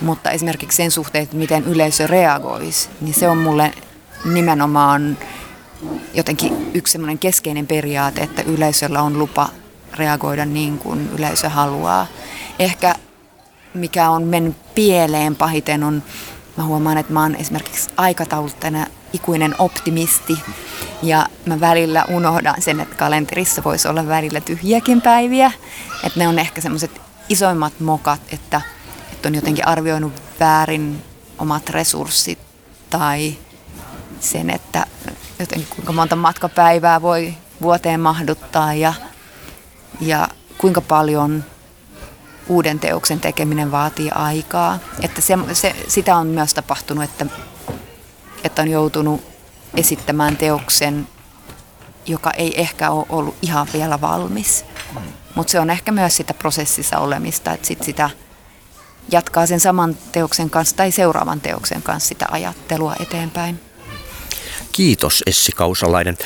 Mutta 0.00 0.30
esimerkiksi 0.30 0.76
sen 0.76 0.90
suhteen, 0.90 1.24
että 1.24 1.36
miten 1.36 1.64
yleisö 1.64 2.06
reagoisi, 2.06 2.88
niin 3.00 3.14
se 3.14 3.28
on 3.28 3.38
mulle 3.38 3.72
nimenomaan 4.24 5.18
jotenkin 6.14 6.70
yksi 6.74 6.92
semmoinen 6.92 7.18
keskeinen 7.18 7.66
periaate, 7.66 8.20
että 8.20 8.42
yleisöllä 8.42 9.02
on 9.02 9.18
lupa 9.18 9.48
reagoida 9.94 10.44
niin 10.44 10.78
kuin 10.78 11.10
yleisö 11.18 11.48
haluaa. 11.48 12.06
Ehkä 12.58 12.94
mikä 13.74 14.10
on 14.10 14.22
mennyt 14.22 14.74
pieleen 14.74 15.36
pahiten 15.36 15.84
on, 15.84 16.02
mä 16.56 16.64
huomaan, 16.64 16.98
että 16.98 17.12
mä 17.12 17.22
oon 17.22 17.34
esimerkiksi 17.34 17.90
aikatauluttajana 17.96 18.86
ikuinen 19.12 19.54
optimisti 19.58 20.38
ja 21.02 21.26
mä 21.46 21.60
välillä 21.60 22.04
unohdan 22.08 22.62
sen, 22.62 22.80
että 22.80 22.96
kalenterissa 22.96 23.64
voisi 23.64 23.88
olla 23.88 24.06
välillä 24.06 24.40
tyhjiäkin 24.40 25.02
päiviä. 25.02 25.52
Että 26.04 26.18
ne 26.20 26.28
on 26.28 26.38
ehkä 26.38 26.60
semmoiset 26.60 27.00
isoimmat 27.28 27.80
mokat, 27.80 28.20
että, 28.32 28.60
että 29.12 29.28
on 29.28 29.34
jotenkin 29.34 29.66
arvioinut 29.66 30.12
väärin 30.40 31.02
omat 31.38 31.68
resurssit 31.68 32.38
tai 32.90 33.36
sen, 34.20 34.50
että 34.50 34.86
jotenkin 35.38 35.68
kuinka 35.70 35.92
monta 35.92 36.16
matkapäivää 36.16 37.02
voi 37.02 37.34
vuoteen 37.62 38.00
mahduttaa 38.00 38.74
ja, 38.74 38.94
ja 40.00 40.28
kuinka 40.58 40.80
paljon 40.80 41.44
uuden 42.48 42.80
teoksen 42.80 43.20
tekeminen 43.20 43.72
vaatii 43.72 44.10
aikaa. 44.10 44.78
Että 45.00 45.20
se, 45.20 45.38
se, 45.52 45.76
sitä 45.88 46.16
on 46.16 46.26
myös 46.26 46.54
tapahtunut, 46.54 47.04
että, 47.04 47.26
että 48.44 48.62
on 48.62 48.68
joutunut 48.68 49.24
esittämään 49.76 50.36
teoksen, 50.36 51.08
joka 52.06 52.30
ei 52.30 52.60
ehkä 52.60 52.90
ole 52.90 53.06
ollut 53.08 53.36
ihan 53.42 53.66
vielä 53.72 54.00
valmis. 54.00 54.64
Mutta 55.34 55.50
se 55.50 55.60
on 55.60 55.70
ehkä 55.70 55.92
myös 55.92 56.16
sitä 56.16 56.34
prosessissa 56.34 56.98
olemista, 56.98 57.52
että 57.52 57.66
sit 57.66 57.82
sitä 57.82 58.10
jatkaa 59.12 59.46
sen 59.46 59.60
saman 59.60 59.96
teoksen 60.12 60.50
kanssa 60.50 60.76
tai 60.76 60.90
seuraavan 60.90 61.40
teoksen 61.40 61.82
kanssa 61.82 62.08
sitä 62.08 62.26
ajattelua 62.30 62.94
eteenpäin. 63.00 63.69
Kiitos 64.72 65.22
Essi 65.26 65.52
Kausalainen. 65.52 66.18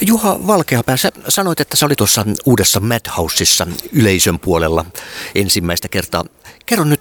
Juha 0.00 0.46
Valkeapää, 0.46 0.96
sä 0.96 1.12
sanoit, 1.28 1.60
että 1.60 1.76
sä 1.76 1.86
oli 1.86 1.96
tuossa 1.96 2.26
uudessa 2.46 2.80
Madhouseissa 2.80 3.66
yleisön 3.92 4.38
puolella 4.38 4.84
ensimmäistä 5.34 5.88
kertaa. 5.88 6.24
Kerro 6.66 6.84
nyt, 6.84 7.00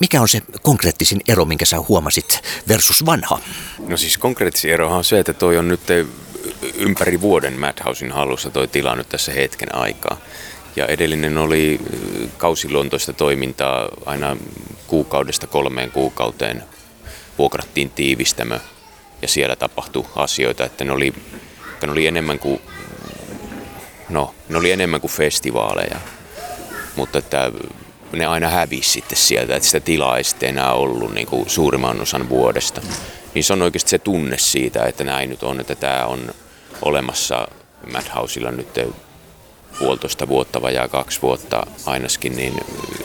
mikä 0.00 0.20
on 0.20 0.28
se 0.28 0.42
konkreettisin 0.62 1.20
ero, 1.28 1.44
minkä 1.44 1.64
sä 1.64 1.76
huomasit 1.88 2.40
versus 2.68 3.06
vanha? 3.06 3.38
No 3.86 3.96
siis 3.96 4.18
konkreettisin 4.18 4.72
erohan 4.72 4.98
on 4.98 5.04
se, 5.04 5.18
että 5.18 5.32
toi 5.32 5.58
on 5.58 5.68
nyt 5.68 5.80
ympäri 6.74 7.20
vuoden 7.20 7.60
Madhousein 7.60 8.12
hallussa 8.12 8.50
toi 8.50 8.68
tila 8.68 8.96
nyt 8.96 9.08
tässä 9.08 9.32
hetken 9.32 9.74
aikaa. 9.74 10.16
Ja 10.76 10.86
edellinen 10.86 11.38
oli 11.38 11.80
kausiluontoista 12.38 13.12
toimintaa 13.12 13.88
aina 14.06 14.36
kuukaudesta 14.86 15.46
kolmeen 15.46 15.90
kuukauteen 15.90 16.62
vuokrattiin 17.38 17.90
tiivistämö 17.90 18.58
ja 19.22 19.28
siellä 19.28 19.56
tapahtui 19.56 20.06
asioita, 20.16 20.64
että 20.64 20.84
ne 20.84 20.92
oli, 20.92 21.14
että 21.72 21.86
ne 21.86 21.92
oli 21.92 22.06
enemmän 22.06 22.38
kuin 22.38 22.60
no, 24.08 24.34
ne 24.48 24.58
oli 24.58 24.70
enemmän 24.70 25.00
kuin 25.00 25.10
festivaaleja, 25.10 26.00
mutta 26.96 27.18
että 27.18 27.52
ne 28.12 28.26
aina 28.26 28.48
hävisi 28.48 28.90
sitten 28.90 29.18
sieltä, 29.18 29.56
että 29.56 29.66
sitä 29.66 29.80
tilaa 29.80 30.18
ei 30.18 30.24
sitten 30.24 30.48
enää 30.48 30.72
ollut 30.72 31.14
niin 31.14 31.26
kuin 31.26 31.50
suurimman 31.50 32.00
osan 32.00 32.28
vuodesta. 32.28 32.80
Niin 33.34 33.44
se 33.44 33.52
on 33.52 33.62
oikeasti 33.62 33.90
se 33.90 33.98
tunne 33.98 34.38
siitä, 34.38 34.84
että 34.84 35.04
näin 35.04 35.30
nyt 35.30 35.42
on, 35.42 35.60
että 35.60 35.74
tämä 35.74 36.04
on 36.06 36.34
olemassa 36.82 37.48
Madhousella 37.92 38.50
nyt 38.50 38.78
puolitoista 39.78 40.28
vuotta, 40.28 40.62
vajaa 40.62 40.88
kaksi 40.88 41.22
vuotta 41.22 41.66
ainakin, 41.86 42.36
niin 42.36 42.54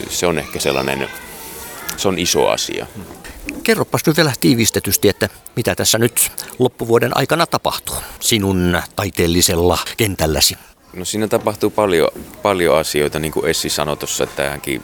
se 0.09 0.27
on 0.27 0.39
ehkä 0.39 0.59
sellainen, 0.59 1.09
se 1.97 2.07
on 2.07 2.19
iso 2.19 2.47
asia. 2.47 2.85
Kerropas 3.63 4.01
nyt 4.05 4.17
vielä 4.17 4.33
tiivistetysti, 4.39 5.09
että 5.09 5.29
mitä 5.55 5.75
tässä 5.75 5.97
nyt 5.97 6.31
loppuvuoden 6.59 7.17
aikana 7.17 7.45
tapahtuu 7.45 7.95
sinun 8.19 8.81
taiteellisella 8.95 9.77
kentälläsi? 9.97 10.57
No 10.93 11.05
siinä 11.05 11.27
tapahtuu 11.27 11.69
paljon, 11.69 12.07
paljon 12.41 12.77
asioita, 12.77 13.19
niin 13.19 13.31
kuin 13.31 13.49
Essi 13.49 13.69
sanoi 13.69 13.97
tuossa, 13.97 14.23
että 14.23 14.43
tähänkin 14.43 14.83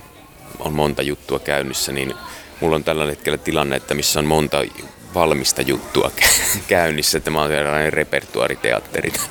on 0.59 0.73
monta 0.73 1.01
juttua 1.01 1.39
käynnissä, 1.39 1.91
niin 1.91 2.13
mulla 2.61 2.75
on 2.75 2.83
tällä 2.83 3.05
hetkellä 3.05 3.37
tilanne, 3.37 3.75
että 3.75 3.93
missä 3.93 4.19
on 4.19 4.25
monta 4.25 4.57
valmista 5.13 5.61
juttua 5.61 6.11
käynnissä. 6.67 7.19
Tämä 7.19 7.41
on 7.41 7.49
sellainen 7.49 7.93
repertuariteatteri 7.93 9.13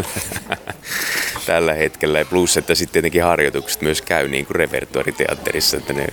tällä 1.46 1.74
hetkellä. 1.74 2.18
Ja 2.18 2.24
plus, 2.24 2.56
että 2.56 2.74
sitten 2.74 2.92
tietenkin 2.92 3.22
harjoitukset 3.22 3.82
myös 3.82 4.02
käy 4.02 4.28
niin 4.28 4.46
kuin 4.46 4.56
repertuariteatterissa. 4.56 5.76
Että, 5.76 5.92
ne, 5.92 6.06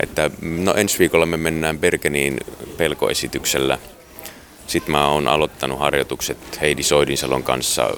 että 0.00 0.30
no 0.40 0.74
ensi 0.74 0.98
viikolla 0.98 1.26
me 1.26 1.36
mennään 1.36 1.78
Bergeniin 1.78 2.40
pelkoesityksellä. 2.76 3.78
Sitten 4.66 4.92
mä 4.92 5.08
oon 5.08 5.28
aloittanut 5.28 5.78
harjoitukset 5.78 6.60
Heidi 6.60 6.82
Soidinsalon 6.82 7.42
kanssa 7.42 7.90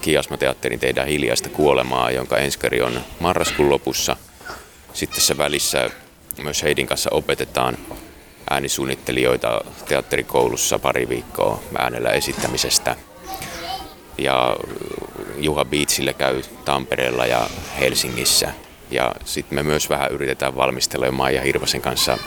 Kiasma-teatterin 0.00 0.80
Tehdään 0.80 1.08
hiljaista 1.08 1.48
kuolemaa, 1.48 2.10
jonka 2.10 2.36
enskari 2.36 2.82
on 2.82 3.00
marraskuun 3.20 3.70
lopussa. 3.70 4.16
Sitten 4.92 5.16
tässä 5.16 5.38
välissä 5.38 5.90
myös 6.42 6.62
Heidin 6.62 6.86
kanssa 6.86 7.10
opetetaan 7.12 7.78
äänisuunnittelijoita 8.50 9.60
teatterikoulussa 9.88 10.78
pari 10.78 11.08
viikkoa 11.08 11.62
äänellä 11.78 12.10
esittämisestä. 12.10 12.96
Ja 14.18 14.56
Juha 15.36 15.64
Beatsille 15.64 16.12
käy 16.12 16.42
Tampereella 16.64 17.26
ja 17.26 17.46
Helsingissä. 17.80 18.52
Ja 18.90 19.14
sitten 19.24 19.58
me 19.58 19.62
myös 19.62 19.90
vähän 19.90 20.12
yritetään 20.12 20.56
valmistella 20.56 21.10
Maija 21.10 21.42
Hirvasen 21.42 21.80
kanssa 21.80 22.18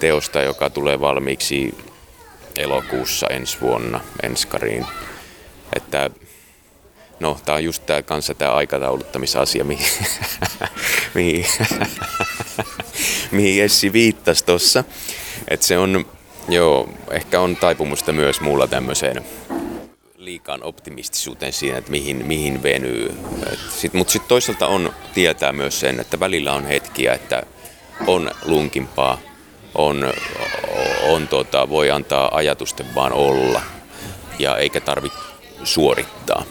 teosta, 0.00 0.42
joka 0.42 0.70
tulee 0.70 1.00
valmiiksi 1.00 1.74
elokuussa 2.56 3.26
ensi 3.26 3.60
vuonna 3.60 4.00
Enskariin. 4.22 4.86
Että 5.76 6.10
no, 7.20 7.38
tää 7.44 7.54
on 7.54 7.64
just 7.64 7.86
tää 7.86 8.02
kanssa 8.02 8.34
tää 8.34 8.54
aikatauluttamisasia, 8.54 9.64
mihin, 9.64 9.88
mihin, 11.14 11.46
mihin 13.30 13.64
Essi 13.64 13.92
viittasi 13.92 14.44
tuossa. 14.44 14.84
Että 15.48 15.66
se 15.66 15.78
on, 15.78 16.06
joo, 16.48 16.88
ehkä 17.10 17.40
on 17.40 17.56
taipumusta 17.56 18.12
myös 18.12 18.40
muulla 18.40 18.66
tämmöiseen 18.66 19.24
liikaan 20.26 20.62
optimistisuuteen 20.62 21.52
siinä, 21.52 21.78
että 21.78 21.90
mihin, 21.90 22.26
mihin 22.26 22.62
venyy. 22.62 23.14
Sit, 23.70 23.92
mutta 23.92 24.12
sitten 24.12 24.28
toisaalta 24.28 24.66
on 24.66 24.94
tietää 25.14 25.52
myös 25.52 25.80
sen, 25.80 26.00
että 26.00 26.20
välillä 26.20 26.52
on 26.52 26.64
hetkiä, 26.64 27.14
että 27.14 27.42
on 28.06 28.30
lunkimpaa, 28.44 29.18
on, 29.74 30.12
on 31.08 31.28
tota, 31.28 31.68
voi 31.68 31.90
antaa 31.90 32.36
ajatusten 32.36 32.94
vaan 32.94 33.12
olla 33.12 33.62
ja 34.38 34.56
eikä 34.56 34.80
tarvitse 34.80 35.18
suorittaa. 35.64 36.44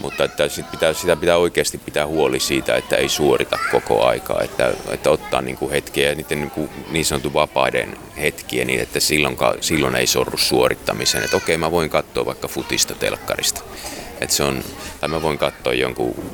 Mutta 0.00 0.24
että 0.24 0.48
sit 0.48 0.70
pitää, 0.70 0.92
sitä 0.92 1.16
pitää 1.16 1.36
oikeasti 1.36 1.78
pitää 1.78 2.06
huoli 2.06 2.40
siitä, 2.40 2.76
että 2.76 2.96
ei 2.96 3.08
suorita 3.08 3.58
koko 3.70 4.06
aikaa, 4.06 4.40
että, 4.42 4.72
että 4.90 5.10
ottaa 5.10 5.42
niin 5.42 5.56
kuin 5.56 5.70
hetkiä, 5.70 6.14
niiden 6.14 6.38
niin, 6.38 6.50
kuin 6.50 6.70
niin 6.90 7.04
sanotun 7.04 7.34
vapaiden 7.34 7.98
hetkiä, 8.20 8.64
niin 8.64 8.80
että 8.80 9.00
silloin, 9.00 9.36
silloin 9.60 9.96
ei 9.96 10.06
sorru 10.06 10.38
suorittamiseen. 10.38 11.24
Että 11.24 11.36
okei, 11.36 11.56
mä 11.56 11.70
voin 11.70 11.90
katsoa 11.90 12.26
vaikka 12.26 12.48
futista 12.48 12.94
telkkarista. 12.94 13.60
Että 14.20 14.36
se 14.36 14.42
on, 14.42 14.64
tai 15.00 15.08
mä 15.08 15.22
voin 15.22 15.38
katsoa 15.38 15.74
jonkun 15.74 16.32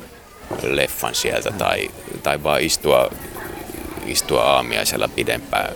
leffan 0.63 1.15
sieltä 1.15 1.51
tai, 1.51 1.91
tai 2.23 2.43
vaan 2.43 2.61
istua, 2.61 3.11
istua 4.05 4.43
aamiaisella 4.43 5.07
pidempään. 5.07 5.75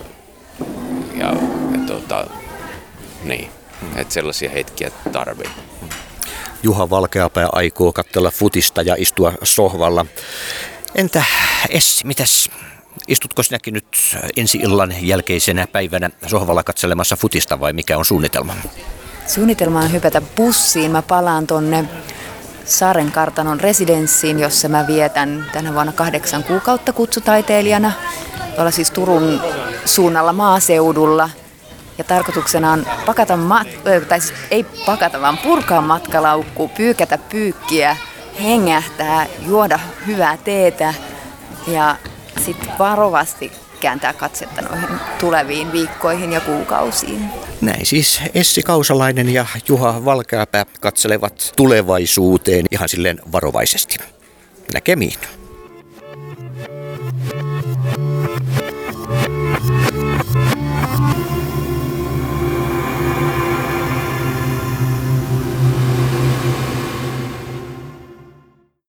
Ja, 1.16 1.28
ja 1.72 1.80
tota, 1.88 2.28
niin, 3.24 3.50
että 3.96 4.14
sellaisia 4.14 4.50
hetkiä 4.50 4.92
tarvii. 5.12 5.50
Juha 6.64 6.90
Valkeapää 6.90 7.50
aikoo 7.52 7.94
katsella 7.94 8.32
futista 8.32 8.82
ja 8.82 8.96
istua 8.98 9.34
sohvalla. 9.44 10.06
Entä 10.96 11.24
Essi, 11.70 12.08
mitäs 12.08 12.50
Istutko 13.08 13.44
sinäkin 13.44 13.74
nyt 13.74 13.88
ensi 14.38 14.58
illan 14.58 14.96
jälkeisenä 15.02 15.68
päivänä 15.68 16.10
sohvalla 16.28 16.64
katselemassa 16.64 17.16
futista 17.16 17.60
vai 17.60 17.74
mikä 17.74 17.98
on 17.98 18.06
suunnitelma? 18.06 18.56
Suunnitelma 19.28 19.80
on 19.80 19.92
hypätä 19.92 20.22
bussiin. 20.22 20.92
Mä 20.92 21.02
palaan 21.02 21.48
tonne 21.48 21.86
Saaren 22.66 23.12
kartanon 23.12 23.60
residenssiin, 23.60 24.40
jossa 24.40 24.70
mä 24.70 24.88
vietän 24.88 25.46
tänä 25.54 25.74
vuonna 25.74 25.92
kahdeksan 25.92 26.44
kuukautta 26.44 26.94
kutsutaiteilijana. 26.94 27.92
Tuolla 28.56 28.72
siis 28.72 28.92
Turun 28.92 29.42
suunnalla 29.86 30.34
maaseudulla. 30.34 31.30
Ja 32.00 32.04
tarkoituksena 32.04 32.72
on 32.72 32.88
pakata, 33.06 33.36
mat- 33.36 34.06
tai 34.08 34.22
siis 34.22 34.34
ei 34.52 34.64
pakata, 34.86 35.22
vaan 35.22 35.38
purkaa 35.38 35.82
matkalaukku, 35.82 36.68
pyykätä 36.78 37.18
pyykkiä, 37.18 37.98
hengähtää, 38.44 39.26
juoda 39.48 39.80
hyvää 40.08 40.38
teetä 40.38 40.94
ja 41.68 41.96
sitten 42.46 42.70
varovasti 42.80 43.52
kääntää 43.80 44.14
katsetta 44.14 44.62
noihin 44.62 44.90
tuleviin 45.20 45.72
viikkoihin 45.72 46.32
ja 46.32 46.42
kuukausiin. 46.42 47.30
Näin 47.62 47.86
siis 47.86 48.22
Essi 48.36 48.64
Kausalainen 48.64 49.30
ja 49.30 49.46
Juha 49.68 50.06
Valkeapää 50.06 50.66
katselevat 50.82 51.54
tulevaisuuteen 51.56 52.66
ihan 52.72 52.90
silleen 52.90 53.20
varovaisesti. 53.32 53.98
Näkemiin. 54.74 55.39